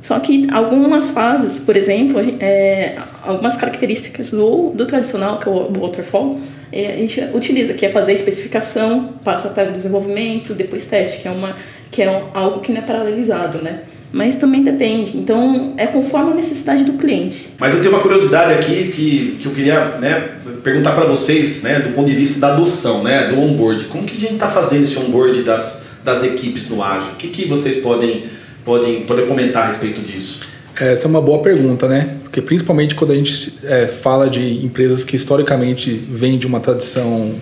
Só 0.00 0.20
que 0.20 0.46
algumas 0.52 1.10
fases, 1.10 1.58
por 1.58 1.76
exemplo, 1.76 2.20
é, 2.40 2.96
algumas 3.22 3.56
características 3.56 4.30
do, 4.30 4.70
do 4.70 4.86
tradicional, 4.86 5.40
que 5.40 5.48
é 5.48 5.50
o 5.50 5.72
waterfall, 5.80 6.38
é, 6.70 6.92
a 6.92 6.96
gente 6.96 7.20
utiliza, 7.34 7.74
que 7.74 7.84
é 7.86 7.88
fazer 7.88 8.12
especificação, 8.12 9.14
passa 9.24 9.48
para 9.48 9.68
o 9.68 9.72
desenvolvimento, 9.72 10.54
depois 10.54 10.84
teste, 10.84 11.18
que 11.18 11.28
é, 11.28 11.30
uma, 11.30 11.56
que 11.90 12.02
é 12.02 12.22
algo 12.34 12.60
que 12.60 12.70
não 12.70 12.80
é 12.80 12.84
paralelizado, 12.84 13.62
né? 13.62 13.80
Mas 14.12 14.36
também 14.36 14.62
depende. 14.62 15.16
Então, 15.16 15.74
é 15.76 15.86
conforme 15.86 16.32
a 16.32 16.34
necessidade 16.34 16.84
do 16.84 16.94
cliente. 16.94 17.50
Mas 17.58 17.74
eu 17.74 17.80
tenho 17.80 17.92
uma 17.92 18.02
curiosidade 18.02 18.52
aqui 18.54 18.92
que, 18.92 19.38
que 19.40 19.46
eu 19.46 19.52
queria 19.52 19.84
né, 20.00 20.28
perguntar 20.62 20.92
para 20.92 21.04
vocês, 21.04 21.62
né, 21.62 21.80
do 21.80 21.94
ponto 21.94 22.08
de 22.08 22.16
vista 22.16 22.40
da 22.40 22.54
adoção, 22.54 23.02
né, 23.02 23.28
do 23.28 23.40
onboard. 23.40 23.84
Como 23.86 24.04
que 24.04 24.16
a 24.16 24.20
gente 24.20 24.34
está 24.34 24.50
fazendo 24.50 24.84
esse 24.84 24.98
onboard 24.98 25.42
das, 25.42 25.86
das 26.04 26.24
equipes 26.24 26.68
no 26.68 26.82
ágil? 26.82 27.12
O 27.12 27.16
que, 27.16 27.28
que 27.28 27.46
vocês 27.46 27.78
podem, 27.78 28.24
podem, 28.64 29.02
podem 29.02 29.26
comentar 29.26 29.64
a 29.64 29.66
respeito 29.68 30.00
disso? 30.00 30.40
Essa 30.78 31.06
é 31.06 31.08
uma 31.08 31.22
boa 31.22 31.42
pergunta, 31.42 31.88
né? 31.88 32.16
Porque 32.22 32.42
principalmente 32.42 32.94
quando 32.94 33.12
a 33.12 33.16
gente 33.16 33.54
é, 33.64 33.86
fala 33.86 34.28
de 34.28 34.64
empresas 34.64 35.04
que 35.04 35.16
historicamente 35.16 35.90
vêm 35.90 36.38
de 36.38 36.46
uma 36.46 36.60
tradição 36.60 37.34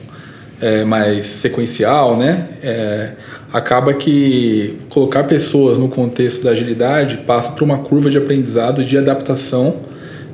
é, 0.60 0.84
mais 0.84 1.26
sequencial, 1.26 2.16
né? 2.16 2.48
É, 2.62 3.10
acaba 3.52 3.94
que 3.94 4.78
colocar 4.88 5.24
pessoas 5.24 5.78
no 5.78 5.88
contexto 5.88 6.42
da 6.42 6.50
agilidade 6.50 7.18
passa 7.18 7.52
por 7.52 7.62
uma 7.62 7.78
curva 7.78 8.10
de 8.10 8.18
aprendizado 8.18 8.84
de 8.84 8.98
adaptação, 8.98 9.76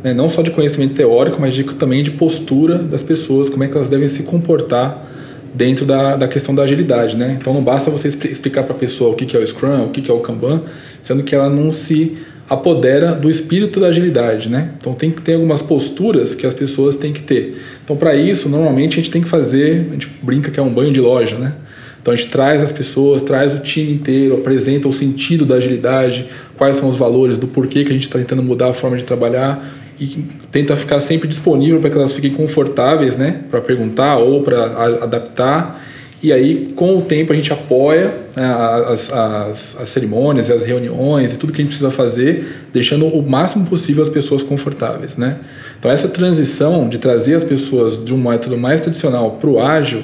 né, 0.02 0.14
não 0.14 0.30
só 0.30 0.40
de 0.40 0.50
conhecimento 0.50 0.94
teórico, 0.94 1.38
mas 1.38 1.52
de, 1.52 1.64
também 1.64 2.02
de 2.02 2.12
postura 2.12 2.78
das 2.78 3.02
pessoas, 3.02 3.50
como 3.50 3.62
é 3.62 3.68
que 3.68 3.76
elas 3.76 3.88
devem 3.88 4.08
se 4.08 4.22
comportar 4.22 5.06
dentro 5.52 5.84
da, 5.84 6.16
da 6.16 6.28
questão 6.28 6.54
da 6.54 6.62
agilidade. 6.62 7.16
Né? 7.16 7.36
Então 7.38 7.52
não 7.52 7.62
basta 7.62 7.90
você 7.90 8.08
explicar 8.08 8.62
para 8.62 8.74
a 8.74 8.78
pessoa 8.78 9.10
o 9.10 9.14
que, 9.14 9.26
que 9.26 9.36
é 9.36 9.40
o 9.40 9.46
Scrum, 9.46 9.84
o 9.84 9.90
que, 9.90 10.00
que 10.00 10.10
é 10.10 10.14
o 10.14 10.20
Kanban, 10.20 10.62
sendo 11.02 11.22
que 11.22 11.34
ela 11.34 11.50
não 11.50 11.72
se 11.72 12.16
apodera 12.50 13.12
do 13.12 13.30
espírito 13.30 13.78
da 13.78 13.86
agilidade, 13.86 14.48
né? 14.48 14.72
Então 14.80 14.92
tem 14.92 15.08
que 15.08 15.22
ter 15.22 15.34
algumas 15.34 15.62
posturas 15.62 16.34
que 16.34 16.44
as 16.44 16.52
pessoas 16.52 16.96
têm 16.96 17.12
que 17.12 17.22
ter. 17.22 17.62
Então 17.84 17.96
para 17.96 18.16
isso, 18.16 18.48
normalmente 18.48 18.94
a 18.94 18.96
gente 18.96 19.10
tem 19.12 19.22
que 19.22 19.28
fazer, 19.28 19.86
a 19.88 19.92
gente 19.92 20.10
brinca 20.20 20.50
que 20.50 20.58
é 20.58 20.62
um 20.62 20.68
banho 20.68 20.92
de 20.92 21.00
loja, 21.00 21.38
né? 21.38 21.54
Então 22.02 22.12
a 22.12 22.16
gente 22.16 22.28
traz 22.28 22.60
as 22.60 22.72
pessoas, 22.72 23.22
traz 23.22 23.54
o 23.54 23.58
time 23.58 23.92
inteiro, 23.92 24.34
apresenta 24.34 24.88
o 24.88 24.92
sentido 24.92 25.46
da 25.46 25.54
agilidade, 25.54 26.26
quais 26.56 26.76
são 26.76 26.88
os 26.88 26.96
valores, 26.96 27.38
do 27.38 27.46
porquê 27.46 27.84
que 27.84 27.90
a 27.90 27.92
gente 27.92 28.02
está 28.02 28.18
tentando 28.18 28.42
mudar 28.42 28.70
a 28.70 28.74
forma 28.74 28.96
de 28.96 29.04
trabalhar 29.04 29.64
e 30.00 30.06
tenta 30.50 30.76
ficar 30.76 31.00
sempre 31.00 31.28
disponível 31.28 31.78
para 31.78 31.90
que 31.90 31.96
elas 31.96 32.12
fiquem 32.12 32.32
confortáveis, 32.32 33.16
né, 33.16 33.42
para 33.48 33.60
perguntar 33.60 34.16
ou 34.16 34.42
para 34.42 34.64
adaptar. 35.04 35.86
E 36.22 36.32
aí, 36.32 36.72
com 36.76 36.98
o 36.98 37.02
tempo, 37.02 37.32
a 37.32 37.36
gente 37.36 37.50
apoia 37.50 38.14
né, 38.36 38.44
as, 38.44 39.10
as, 39.10 39.76
as 39.80 39.88
cerimônias, 39.88 40.50
as 40.50 40.64
reuniões 40.64 41.32
e 41.32 41.36
tudo 41.36 41.50
que 41.50 41.62
a 41.62 41.64
gente 41.64 41.70
precisa 41.70 41.90
fazer, 41.90 42.66
deixando 42.74 43.06
o 43.06 43.22
máximo 43.26 43.64
possível 43.66 44.02
as 44.02 44.08
pessoas 44.08 44.42
confortáveis, 44.42 45.16
né? 45.16 45.38
Então, 45.78 45.90
essa 45.90 46.08
transição 46.08 46.90
de 46.90 46.98
trazer 46.98 47.36
as 47.36 47.44
pessoas 47.44 48.04
de 48.04 48.12
um 48.12 48.18
método 48.18 48.58
mais 48.58 48.82
tradicional 48.82 49.38
para 49.40 49.48
o 49.48 49.58
ágil 49.58 50.02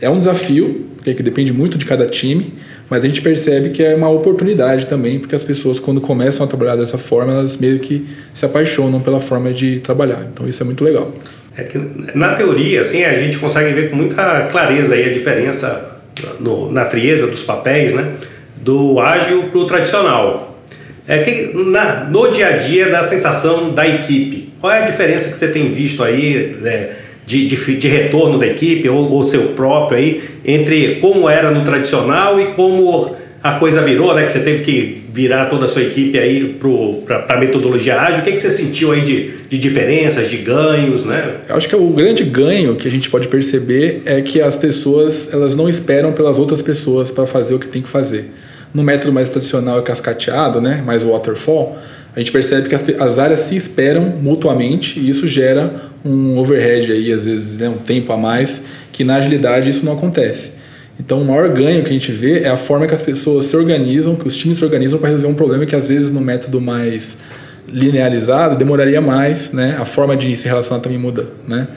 é 0.00 0.08
um 0.08 0.18
desafio, 0.18 0.86
porque 0.96 1.12
que 1.12 1.22
depende 1.22 1.52
muito 1.52 1.76
de 1.76 1.84
cada 1.84 2.06
time, 2.06 2.54
mas 2.88 3.04
a 3.04 3.06
gente 3.06 3.20
percebe 3.20 3.68
que 3.68 3.82
é 3.82 3.94
uma 3.94 4.08
oportunidade 4.08 4.86
também, 4.86 5.18
porque 5.18 5.34
as 5.34 5.42
pessoas, 5.42 5.78
quando 5.78 6.00
começam 6.00 6.46
a 6.46 6.48
trabalhar 6.48 6.76
dessa 6.76 6.96
forma, 6.96 7.32
elas 7.32 7.58
meio 7.58 7.78
que 7.78 8.06
se 8.32 8.46
apaixonam 8.46 9.00
pela 9.00 9.20
forma 9.20 9.52
de 9.52 9.80
trabalhar. 9.80 10.26
Então, 10.32 10.48
isso 10.48 10.62
é 10.62 10.64
muito 10.64 10.82
legal. 10.82 11.12
É 11.58 11.64
que, 11.64 11.78
na 12.14 12.34
teoria, 12.34 12.80
assim, 12.80 13.04
a 13.04 13.16
gente 13.16 13.36
consegue 13.38 13.74
ver 13.74 13.90
com 13.90 13.96
muita 13.96 14.42
clareza 14.50 14.94
aí 14.94 15.04
a 15.04 15.12
diferença 15.12 15.98
no, 16.38 16.70
na 16.72 16.84
frieza 16.84 17.26
dos 17.26 17.42
papéis, 17.42 17.92
né? 17.92 18.14
Do 18.56 19.00
ágil 19.00 19.44
para 19.50 19.58
o 19.58 19.66
tradicional. 19.66 20.56
É 21.06 21.18
que 21.18 21.52
na, 21.54 22.04
no 22.04 22.30
dia 22.30 22.48
a 22.48 22.52
dia 22.52 22.88
da 22.88 23.02
sensação 23.02 23.70
da 23.70 23.86
equipe, 23.86 24.52
qual 24.60 24.72
é 24.72 24.82
a 24.82 24.86
diferença 24.86 25.28
que 25.28 25.36
você 25.36 25.48
tem 25.48 25.72
visto 25.72 26.02
aí? 26.02 26.56
Né? 26.60 26.90
de, 27.28 27.46
de, 27.46 27.76
de 27.76 27.88
retorno 27.88 28.38
da 28.38 28.46
equipe 28.46 28.88
ou, 28.88 29.12
ou 29.12 29.22
seu 29.22 29.48
próprio 29.48 29.98
aí, 29.98 30.22
entre 30.46 30.94
como 30.96 31.28
era 31.28 31.50
no 31.50 31.62
tradicional 31.62 32.40
e 32.40 32.46
como 32.46 33.14
a 33.42 33.52
coisa 33.58 33.82
virou, 33.82 34.14
né? 34.14 34.24
Que 34.24 34.32
você 34.32 34.40
teve 34.40 34.64
que 34.64 35.02
virar 35.12 35.46
toda 35.46 35.64
a 35.64 35.68
sua 35.68 35.82
equipe 35.82 36.18
aí 36.18 36.58
para 37.06 37.24
a 37.28 37.38
metodologia 37.38 38.00
ágil. 38.00 38.22
O 38.22 38.24
que, 38.24 38.32
que 38.32 38.40
você 38.40 38.50
sentiu 38.50 38.92
aí 38.92 39.00
de, 39.02 39.30
de 39.48 39.58
diferenças, 39.58 40.28
de 40.28 40.38
ganhos, 40.38 41.04
né? 41.04 41.36
Eu 41.48 41.56
acho 41.56 41.68
que 41.68 41.76
o 41.76 41.88
grande 41.90 42.24
ganho 42.24 42.74
que 42.76 42.88
a 42.88 42.90
gente 42.90 43.08
pode 43.08 43.28
perceber 43.28 44.02
é 44.04 44.20
que 44.20 44.40
as 44.40 44.56
pessoas 44.56 45.28
elas 45.32 45.54
não 45.54 45.68
esperam 45.68 46.12
pelas 46.12 46.38
outras 46.38 46.60
pessoas 46.62 47.10
para 47.10 47.26
fazer 47.26 47.54
o 47.54 47.58
que 47.58 47.68
tem 47.68 47.80
que 47.80 47.88
fazer. 47.88 48.32
No 48.74 48.82
método 48.82 49.12
mais 49.12 49.28
tradicional 49.28 49.78
e 49.78 49.82
cascateado, 49.82 50.60
né? 50.60 50.82
Mais 50.84 51.04
waterfall, 51.04 51.78
a 52.14 52.18
gente 52.18 52.32
percebe 52.32 52.68
que 52.68 52.74
as, 52.74 52.82
as 53.00 53.18
áreas 53.18 53.40
se 53.40 53.54
esperam 53.54 54.02
mutuamente 54.20 54.98
e 54.98 55.08
isso 55.08 55.28
gera 55.28 55.88
um 56.04 56.38
overhead 56.38 56.90
aí, 56.90 57.12
às 57.12 57.24
vezes, 57.24 57.58
né, 57.58 57.68
um 57.68 57.78
tempo 57.78 58.12
a 58.12 58.16
mais, 58.16 58.62
que 58.92 59.04
na 59.04 59.16
agilidade 59.16 59.70
isso 59.70 59.84
não 59.84 59.92
acontece. 59.92 60.57
Então, 60.98 61.22
o 61.22 61.24
maior 61.24 61.48
ganho 61.50 61.82
que 61.84 61.90
a 61.90 61.92
gente 61.92 62.10
vê 62.10 62.40
é 62.40 62.48
a 62.48 62.56
forma 62.56 62.86
que 62.86 62.94
as 62.94 63.02
pessoas 63.02 63.46
se 63.46 63.56
organizam, 63.56 64.16
que 64.16 64.26
os 64.26 64.36
times 64.36 64.58
se 64.58 64.64
organizam 64.64 64.98
para 64.98 65.08
resolver 65.10 65.28
um 65.28 65.34
problema 65.34 65.64
que, 65.64 65.76
às 65.76 65.88
vezes, 65.88 66.10
no 66.10 66.20
método 66.20 66.60
mais 66.60 67.18
linearizado, 67.68 68.56
demoraria 68.56 69.00
mais, 69.00 69.52
né? 69.52 69.76
A 69.78 69.84
forma 69.84 70.16
de 70.16 70.36
se 70.36 70.48
relacionar 70.48 70.80
também 70.80 70.98
muda, 70.98 71.26
né? 71.46 71.68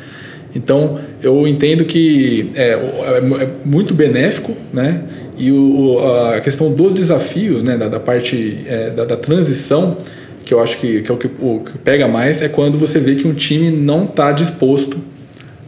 Então, 0.55 0.99
eu 1.21 1.47
entendo 1.47 1.85
que 1.85 2.51
é, 2.55 2.71
é, 2.71 3.43
é 3.43 3.49
muito 3.63 3.93
benéfico, 3.93 4.55
né? 4.73 5.03
E 5.37 5.51
o, 5.51 5.99
a 6.33 6.41
questão 6.41 6.71
dos 6.71 6.93
desafios, 6.93 7.61
né? 7.61 7.77
Da, 7.77 7.87
da 7.87 7.99
parte 7.99 8.59
é, 8.65 8.89
da, 8.89 9.05
da, 9.05 9.15
transição, 9.15 9.97
que 10.43 10.53
eu 10.53 10.59
acho 10.59 10.77
que, 10.77 11.01
que 11.01 11.11
é 11.11 11.13
o 11.13 11.17
que, 11.17 11.29
o 11.39 11.59
que 11.59 11.77
pega 11.77 12.07
mais, 12.07 12.41
é 12.41 12.49
quando 12.49 12.77
você 12.77 12.99
vê 12.99 13.15
que 13.15 13.27
um 13.27 13.33
time 13.33 13.69
não 13.69 14.05
está 14.05 14.31
disposto 14.31 14.97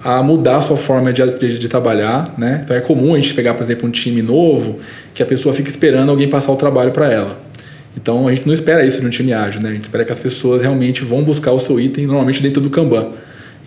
a 0.03 0.21
mudar 0.21 0.57
a 0.57 0.61
sua 0.61 0.75
forma 0.75 1.13
de, 1.13 1.23
de, 1.37 1.57
de, 1.57 1.67
trabalhar, 1.69 2.33
né? 2.37 2.61
Então 2.63 2.75
é 2.75 2.81
comum 2.81 3.13
a 3.13 3.19
gente 3.19 3.33
pegar, 3.33 3.53
por 3.53 3.63
exemplo, 3.63 3.87
um 3.87 3.91
time 3.91 4.21
novo 4.21 4.79
que 5.13 5.23
a 5.23 5.25
pessoa 5.25 5.55
fica 5.55 5.69
esperando 5.69 6.09
alguém 6.09 6.29
passar 6.29 6.51
o 6.51 6.55
trabalho 6.57 6.91
para 6.91 7.11
ela. 7.11 7.39
Então 7.95 8.27
a 8.27 8.35
gente 8.35 8.45
não 8.45 8.53
espera 8.53 8.85
isso 8.85 8.99
de 8.99 9.07
um 9.07 9.09
time 9.09 9.33
ágil, 9.33 9.61
né? 9.61 9.69
A 9.69 9.73
gente 9.73 9.83
espera 9.83 10.03
que 10.03 10.11
as 10.11 10.19
pessoas 10.19 10.61
realmente 10.61 11.05
vão 11.05 11.23
buscar 11.23 11.51
o 11.51 11.59
seu 11.59 11.79
item 11.79 12.05
normalmente 12.05 12.41
dentro 12.43 12.59
do 12.59 12.69
Kanban. 12.69 13.11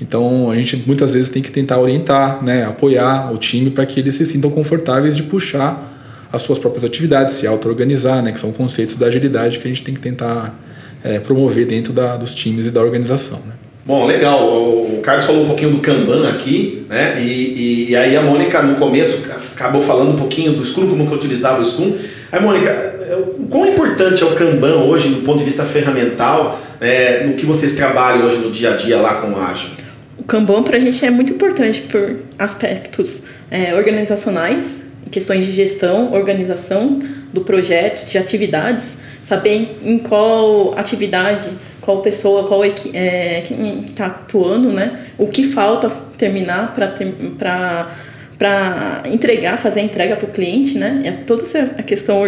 Então 0.01 0.51
a 0.51 0.57
gente 0.57 0.83
muitas 0.87 1.15
vezes 1.15 1.31
tem 1.31 1.43
que 1.43 1.51
tentar 1.51 1.79
orientar, 1.79 2.45
né? 2.45 2.65
Apoiar 2.65 3.33
o 3.33 3.39
time 3.39 3.71
para 3.71 3.87
que 3.87 3.99
eles 3.99 4.15
se 4.17 4.27
sintam 4.27 4.51
confortáveis 4.51 5.17
de 5.17 5.23
puxar 5.23 5.95
as 6.31 6.43
suas 6.43 6.59
próprias 6.59 6.85
atividades, 6.85 7.37
se 7.37 7.47
auto-organizar, 7.47 8.23
né? 8.23 8.33
Que 8.33 8.41
são 8.41 8.53
conceitos 8.53 8.97
da 8.97 9.07
agilidade 9.07 9.59
que 9.59 9.67
a 9.67 9.69
gente 9.69 9.83
tem 9.83 9.95
que 9.95 10.01
tentar 10.01 10.55
é, 11.03 11.19
promover 11.19 11.67
dentro 11.67 11.95
da, 11.95 12.17
dos 12.17 12.35
times 12.35 12.67
e 12.67 12.71
da 12.71 12.83
organização, 12.83 13.39
né? 13.47 13.55
Bom, 13.87 14.05
legal. 14.05 14.49
O 14.49 15.01
Carlos 15.01 15.25
falou 15.25 15.45
um 15.45 15.47
pouquinho 15.47 15.71
do 15.71 15.79
Kanban 15.79 16.29
aqui, 16.29 16.85
né? 16.89 17.21
E, 17.21 17.23
e, 17.23 17.91
e, 17.91 17.97
aí 17.97 18.17
a 18.17 18.23
Mônica 18.23 18.61
no 18.61 18.75
começo 18.75 19.31
acabou 19.55 19.81
falando 19.81 20.11
um 20.11 20.17
pouquinho 20.17 20.55
do 20.55 20.65
Scrum, 20.65 20.89
como 20.89 21.07
que 21.07 21.13
eu 21.13 21.17
utilizava 21.17 21.63
o 21.63 21.65
Scrum. 21.65 21.97
Aí, 22.33 22.43
Mônica, 22.43 22.97
o 23.39 23.47
quão 23.47 23.65
importante 23.65 24.25
é 24.25 24.27
o 24.27 24.35
Kanban 24.35 24.83
hoje 24.83 25.11
do 25.11 25.23
ponto 25.23 25.39
de 25.39 25.45
vista 25.45 25.63
ferramental, 25.63 26.61
é, 26.81 27.25
no 27.25 27.35
que 27.35 27.47
vocês 27.47 27.77
trabalham 27.77 28.27
hoje 28.27 28.39
no 28.39 28.51
dia 28.51 28.75
a 28.75 28.77
dia 28.77 28.97
lá 28.97 29.21
com 29.21 29.31
o 29.31 29.41
Ágil? 29.41 29.71
O 30.19 30.25
Kanban 30.25 30.65
para 30.65 30.79
a 30.79 30.81
gente 30.81 31.05
é 31.07 31.11
muito 31.11 31.33
importante 31.33 31.83
por 31.83 32.17
aspectos 32.37 33.23
é, 33.49 33.73
organizacionais, 33.73 34.87
questões 35.13 35.47
de 35.47 35.53
gestão, 35.53 36.13
organização 36.13 36.99
do 37.33 37.43
projeto, 37.43 38.05
de 38.05 38.19
atividades, 38.19 38.99
saber 39.23 39.79
em 39.85 39.97
qual 39.97 40.75
atividade 40.77 41.49
qual 41.87 42.03
pessoa, 42.03 42.49
qual 42.49 42.65
é, 42.65 43.43
quem 43.47 43.85
está 43.87 44.07
atuando, 44.07 44.73
né? 44.73 44.99
O 45.17 45.29
que 45.29 45.45
falta 45.45 45.89
terminar 46.19 46.75
para 46.75 47.95
para 48.37 49.03
entregar, 49.07 49.57
fazer 49.57 49.81
a 49.81 49.83
entrega 49.83 50.15
para 50.15 50.29
o 50.29 50.31
cliente, 50.31 50.77
né? 50.77 51.01
É 51.07 51.13
toda 51.13 51.43
essa 51.43 51.65
questão 51.85 52.21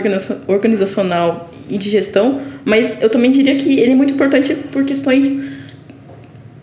organizacional 0.46 1.50
e 1.68 1.76
de 1.76 1.90
gestão, 1.90 2.40
mas 2.64 2.96
eu 3.02 3.10
também 3.10 3.30
diria 3.30 3.56
que 3.56 3.78
ele 3.78 3.92
é 3.92 3.94
muito 3.94 4.14
importante 4.14 4.54
por 4.54 4.86
questões, 4.86 5.30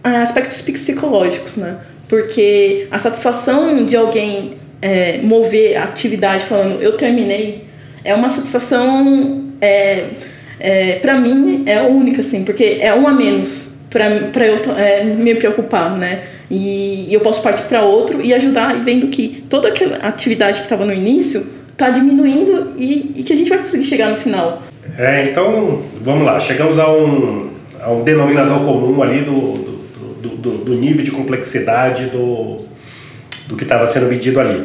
ah, 0.04 0.24
aspectos 0.24 0.62
psicológicos, 0.62 1.58
né? 1.58 1.78
Porque 2.08 2.88
a 2.90 2.98
satisfação 2.98 3.86
de 3.86 3.96
alguém 3.96 4.54
é, 4.82 5.20
mover 5.20 5.78
a 5.78 5.84
atividade 5.84 6.46
falando 6.46 6.82
eu 6.82 6.94
terminei 6.94 7.66
é 8.04 8.16
uma 8.16 8.30
satisfação 8.30 9.44
é, 9.62 10.10
é, 10.60 10.94
para 10.94 11.16
mim 11.16 11.64
é 11.66 11.82
única, 11.82 12.22
assim, 12.22 12.44
porque 12.44 12.78
é 12.82 12.94
um 12.94 13.08
a 13.08 13.14
menos 13.14 13.74
para 13.90 14.46
eu 14.46 14.58
é, 14.78 15.04
me 15.04 15.36
preocupar, 15.36 15.98
né? 15.98 16.24
E, 16.52 17.10
e 17.10 17.14
eu 17.14 17.22
posso 17.22 17.42
partir 17.42 17.64
para 17.64 17.82
outro 17.82 18.22
e 18.22 18.34
ajudar 18.34 18.76
e 18.76 18.80
vendo 18.80 19.08
que 19.08 19.44
toda 19.50 19.70
aquela 19.70 19.98
atividade 19.98 20.58
que 20.58 20.66
estava 20.66 20.86
no 20.86 20.94
início 20.94 21.48
está 21.72 21.90
diminuindo 21.90 22.74
e, 22.78 23.14
e, 23.16 23.24
que 23.24 23.34
a 23.34 23.36
gente 23.36 23.50
vai 23.50 23.60
conseguir 23.60 23.86
chegar 23.86 24.10
no 24.10 24.18
final. 24.18 24.62
É, 24.98 25.24
então, 25.30 25.82
vamos 26.02 26.26
lá, 26.26 26.40
chegamos 26.40 26.78
a 26.78 26.92
um, 26.92 27.50
a 27.82 27.92
um 27.92 28.04
denominador 28.04 28.60
comum 28.60 29.02
ali 29.02 29.22
do, 29.22 29.54
do, 30.22 30.30
do, 30.30 30.58
do 30.58 30.76
nível 30.76 31.04
de 31.04 31.12
complexidade 31.12 32.06
do, 32.06 32.58
do 33.48 33.56
que 33.56 33.64
estava 33.64 33.86
sendo 33.86 34.08
medido 34.08 34.40
ali. 34.40 34.64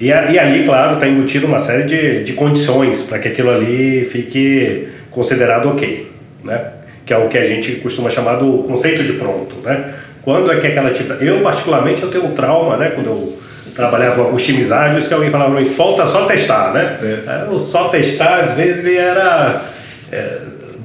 E, 0.00 0.12
a, 0.12 0.30
e 0.30 0.38
ali, 0.38 0.64
claro, 0.64 0.94
está 0.94 1.08
embutido 1.08 1.46
uma 1.46 1.58
série 1.58 1.84
de, 1.84 2.24
de 2.24 2.32
condições 2.32 3.02
para 3.02 3.18
que 3.18 3.28
aquilo 3.28 3.50
ali 3.50 4.04
fique 4.04 4.88
considerado 5.14 5.68
ok, 5.70 6.10
né? 6.42 6.60
Que 7.06 7.12
é 7.14 7.18
o 7.18 7.28
que 7.28 7.38
a 7.38 7.44
gente 7.44 7.76
costuma 7.76 8.10
chamar 8.10 8.36
do 8.36 8.64
conceito 8.64 9.04
de 9.04 9.14
pronto, 9.14 9.54
né? 9.62 9.94
Quando 10.22 10.50
é 10.50 10.56
que 10.56 10.66
aquela 10.66 10.90
tipo... 10.90 11.12
Eu, 11.14 11.40
particularmente, 11.40 12.02
eu 12.02 12.10
tenho 12.10 12.26
um 12.26 12.32
trauma, 12.32 12.76
né? 12.76 12.90
Quando 12.94 13.06
eu 13.06 13.38
trabalhava 13.74 14.24
com 14.24 14.36
times 14.36 14.72
ágeis, 14.72 15.06
que 15.06 15.14
alguém 15.14 15.30
falava 15.30 15.52
para 15.52 15.60
mim, 15.60 15.68
falta 15.68 16.06
só 16.06 16.24
testar, 16.24 16.72
né? 16.72 16.96
É. 17.26 17.50
O 17.50 17.58
só 17.58 17.88
testar, 17.88 18.40
às 18.40 18.52
vezes, 18.52 18.84
ele 18.84 18.96
era... 18.96 19.62
É, 20.10 20.38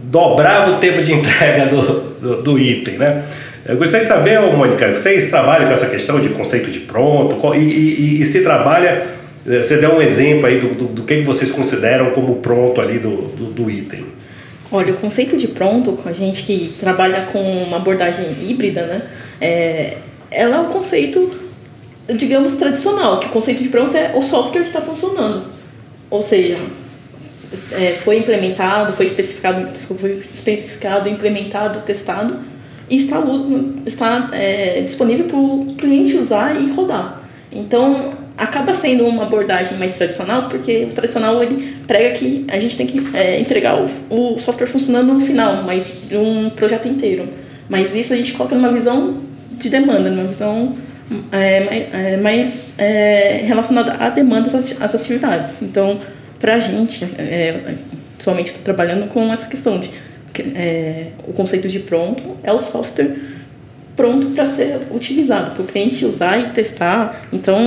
dobrava 0.04 0.72
o 0.72 0.78
tempo 0.78 1.02
de 1.02 1.14
entrega 1.14 1.68
do, 1.68 1.82
do, 2.20 2.42
do 2.42 2.60
item, 2.60 2.98
né? 2.98 3.24
Eu 3.66 3.78
gostaria 3.78 4.04
de 4.04 4.10
saber, 4.10 4.40
Mônica, 4.42 4.92
vocês 4.92 5.30
trabalham 5.30 5.68
com 5.68 5.74
essa 5.74 5.88
questão 5.88 6.20
de 6.20 6.30
conceito 6.30 6.72
de 6.72 6.80
pronto 6.80 7.54
e, 7.54 7.60
e, 7.60 8.22
e 8.22 8.26
se 8.26 8.42
trabalha, 8.42 8.88
é, 8.88 9.06
você 9.46 9.78
deu 9.78 9.96
um 9.96 10.02
exemplo 10.02 10.46
aí 10.46 10.60
do, 10.60 10.74
do, 10.74 10.86
do, 10.88 11.04
que 11.04 11.22
vocês 11.24 11.52
consideram 11.52 12.12
como 12.12 12.36
pronto 12.38 12.82
ali 12.82 13.00
do, 13.00 13.28
do, 13.30 13.46
do 13.46 13.70
item. 13.70 14.06
Olha, 14.72 14.94
o 14.94 14.98
conceito 14.98 15.36
de 15.38 15.48
pronto, 15.48 15.94
com 15.94 16.08
a 16.10 16.14
gente 16.14 16.44
que 16.44 16.76
trabalha 16.80 17.22
com 17.32 17.42
uma 17.64 17.78
abordagem 17.78 18.26
híbrida, 18.48 18.86
né? 18.86 19.02
É, 19.42 19.98
ela 20.30 20.58
é 20.58 20.60
um 20.60 20.66
conceito, 20.66 21.30
digamos, 22.16 22.54
tradicional, 22.54 23.20
que 23.20 23.28
o 23.28 23.30
conceito 23.30 23.64
de 23.64 23.70
pronto 23.70 23.96
é 23.98 24.12
o 24.16 24.22
software 24.22 24.62
está 24.62 24.80
funcionando. 24.80 25.44
Ou 26.10 26.22
seja, 26.22 26.58
é, 27.72 27.94
foi 27.94 28.18
implementado, 28.18 28.94
foi 28.94 29.08
especificado, 29.08 29.72
desculpa, 29.72 30.02
foi 30.02 30.22
especificado, 30.34 31.10
implementado, 31.10 31.82
testado 31.82 32.38
e 32.90 32.98
está, 32.98 33.24
está 33.86 34.30
é, 34.34 34.82
disponível 34.82 35.26
para 35.26 35.38
o 35.38 35.76
cliente 35.78 36.16
usar 36.16 36.60
e 36.60 36.72
rodar. 36.72 37.22
Então, 37.52 38.12
acaba 38.40 38.74
sendo 38.74 39.06
uma 39.06 39.24
abordagem 39.24 39.78
mais 39.78 39.94
tradicional, 39.94 40.48
porque 40.48 40.88
o 40.90 40.94
tradicional 40.94 41.44
ele 41.44 41.76
prega 41.86 42.16
que 42.18 42.46
a 42.50 42.58
gente 42.58 42.78
tem 42.78 42.88
que 42.88 43.16
é, 43.16 43.40
entregar 43.40 43.76
o, 43.76 43.86
o 44.10 44.38
software 44.38 44.66
funcionando 44.66 45.14
no 45.14 45.20
final, 45.20 45.64
mas 45.64 45.92
de 46.08 46.16
um 46.16 46.50
projeto 46.50 46.88
inteiro. 46.88 47.28
Mas 47.68 47.94
isso 47.94 48.14
a 48.14 48.16
gente 48.16 48.32
coloca 48.34 48.56
numa 48.56 48.72
visão 48.72 49.18
de 49.52 49.70
demanda, 49.70 50.10
numa 50.10 50.24
visão 50.24 50.76
é, 51.32 52.14
é, 52.14 52.18
mais 52.18 52.74
é, 52.78 53.42
relacionada 53.46 53.94
à 53.94 54.10
demanda 54.10 54.48
às 54.80 54.96
atividades. 54.96 55.62
Então, 55.62 56.00
para 56.40 56.56
a 56.56 56.60
gente, 56.60 57.04
é, 57.18 57.76
somente 58.18 58.48
estou 58.48 58.64
trabalhando 58.64 59.10
com 59.10 59.32
essa 59.34 59.46
questão 59.46 59.80
de 59.80 59.92
é, 60.56 61.12
o 61.28 61.34
conceito 61.34 61.68
de 61.68 61.80
pronto 61.80 62.38
é 62.44 62.54
o 62.54 62.62
software 62.62 63.16
pronto 63.96 64.30
para 64.30 64.48
ser 64.48 64.80
utilizado, 64.92 65.52
para 65.52 65.64
o 65.64 65.66
cliente 65.66 66.06
usar 66.06 66.40
e 66.40 66.50
testar. 66.52 67.28
Então, 67.34 67.58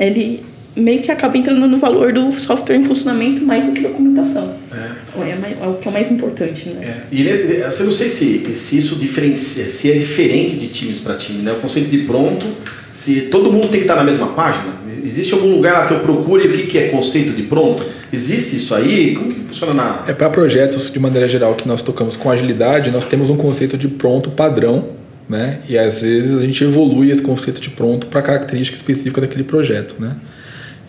ele 0.00 0.42
meio 0.74 1.02
que 1.02 1.10
acaba 1.10 1.36
entrando 1.36 1.66
no 1.66 1.78
valor 1.78 2.12
do 2.12 2.32
software 2.32 2.76
em 2.76 2.84
funcionamento 2.84 3.42
mais 3.42 3.64
do 3.64 3.72
que 3.72 3.80
documentação. 3.82 4.54
É, 4.72 5.20
é, 5.20 5.56
é 5.62 5.66
o 5.66 5.74
que 5.74 5.88
é 5.88 5.90
mais 5.90 6.10
importante, 6.10 6.68
né? 6.70 6.80
É. 6.82 7.14
E 7.14 7.20
ele, 7.20 7.62
eu 7.62 7.84
não 7.84 7.92
sei 7.92 8.08
se, 8.08 8.54
se 8.54 8.78
isso 8.78 8.96
diferencia, 8.96 9.66
se 9.66 9.90
é 9.90 9.94
diferente 9.94 10.56
de 10.56 10.68
times 10.68 11.00
para 11.00 11.16
time, 11.16 11.42
né? 11.42 11.52
O 11.52 11.56
conceito 11.56 11.90
de 11.90 11.98
pronto, 11.98 12.46
se 12.92 13.22
todo 13.22 13.52
mundo 13.52 13.68
tem 13.68 13.80
que 13.80 13.84
estar 13.84 13.96
na 13.96 14.04
mesma 14.04 14.28
página. 14.28 14.80
Existe 15.04 15.34
algum 15.34 15.52
lugar 15.54 15.88
que 15.88 15.94
eu 15.94 16.00
procure 16.00 16.46
o 16.46 16.66
que 16.66 16.78
é 16.78 16.88
conceito 16.88 17.32
de 17.32 17.42
pronto? 17.42 17.84
Existe 18.12 18.56
isso 18.56 18.74
aí? 18.74 19.14
Como 19.14 19.32
que 19.32 19.40
funciona 19.40 19.74
na... 19.74 20.04
É 20.06 20.12
para 20.12 20.30
projetos 20.30 20.90
de 20.90 20.98
maneira 21.00 21.28
geral 21.28 21.54
que 21.54 21.66
nós 21.66 21.82
tocamos 21.82 22.16
com 22.16 22.30
agilidade, 22.30 22.90
nós 22.90 23.04
temos 23.04 23.28
um 23.28 23.36
conceito 23.36 23.76
de 23.76 23.88
pronto 23.88 24.30
padrão 24.30 24.99
né? 25.30 25.60
E 25.68 25.78
às 25.78 26.00
vezes 26.00 26.36
a 26.36 26.44
gente 26.44 26.64
evolui 26.64 27.12
esse 27.12 27.22
conceito 27.22 27.60
de 27.60 27.70
pronto 27.70 28.08
para 28.08 28.20
característica 28.20 28.76
específica 28.76 29.20
daquele 29.20 29.44
projeto, 29.44 29.94
né? 29.96 30.16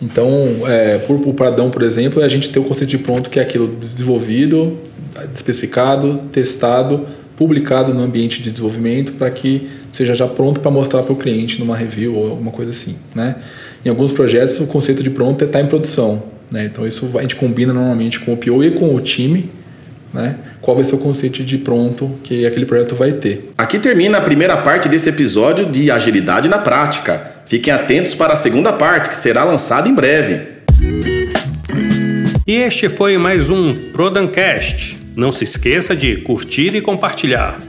Então, 0.02 0.34
é, 0.66 0.98
por, 0.98 1.14
o 1.24 1.32
padrão, 1.32 1.70
por 1.70 1.80
exemplo, 1.84 2.20
é 2.20 2.24
a 2.24 2.28
gente 2.28 2.50
ter 2.50 2.58
o 2.58 2.64
conceito 2.64 2.90
de 2.90 2.98
pronto 2.98 3.30
que 3.30 3.38
é 3.38 3.42
aquilo 3.42 3.68
desenvolvido, 3.68 4.80
especificado, 5.32 6.22
testado, 6.32 7.06
publicado 7.36 7.94
no 7.94 8.02
ambiente 8.02 8.42
de 8.42 8.50
desenvolvimento 8.50 9.12
para 9.12 9.30
que 9.30 9.70
seja 9.92 10.12
já 10.12 10.26
pronto 10.26 10.58
para 10.58 10.72
mostrar 10.72 11.04
para 11.04 11.12
o 11.12 11.16
cliente 11.16 11.60
numa 11.60 11.76
review 11.76 12.16
ou 12.16 12.30
alguma 12.30 12.50
coisa 12.50 12.72
assim, 12.72 12.96
né? 13.14 13.36
Em 13.84 13.90
alguns 13.90 14.12
projetos 14.12 14.58
o 14.58 14.66
conceito 14.66 15.04
de 15.04 15.10
pronto 15.10 15.40
é 15.42 15.46
estar 15.46 15.60
tá 15.60 15.64
em 15.64 15.68
produção, 15.68 16.20
Né? 16.50 16.64
Então 16.64 16.84
isso 16.84 17.08
a 17.16 17.22
gente 17.22 17.36
combina 17.36 17.72
normalmente 17.72 18.18
com 18.18 18.32
o 18.32 18.36
PO 18.36 18.64
e 18.64 18.72
com 18.72 18.92
o 18.92 19.00
time, 19.00 19.48
né? 20.12 20.36
Qual 20.62 20.76
vai 20.76 20.84
ser 20.84 20.94
o 20.94 20.98
conceito 20.98 21.42
de 21.42 21.58
pronto 21.58 22.10
que 22.22 22.46
aquele 22.46 22.64
projeto 22.64 22.94
vai 22.94 23.12
ter. 23.12 23.52
Aqui 23.58 23.80
termina 23.80 24.18
a 24.18 24.20
primeira 24.20 24.56
parte 24.58 24.88
desse 24.88 25.08
episódio 25.08 25.66
de 25.66 25.90
agilidade 25.90 26.48
na 26.48 26.58
prática. 26.58 27.32
Fiquem 27.44 27.74
atentos 27.74 28.14
para 28.14 28.32
a 28.32 28.36
segunda 28.36 28.72
parte, 28.72 29.10
que 29.10 29.16
será 29.16 29.42
lançada 29.42 29.88
em 29.88 29.94
breve. 29.94 30.40
E 32.46 32.54
este 32.54 32.88
foi 32.88 33.18
mais 33.18 33.50
um 33.50 33.90
Prodancast. 33.92 34.98
Não 35.16 35.32
se 35.32 35.44
esqueça 35.44 35.94
de 35.94 36.18
curtir 36.18 36.74
e 36.76 36.80
compartilhar. 36.80 37.60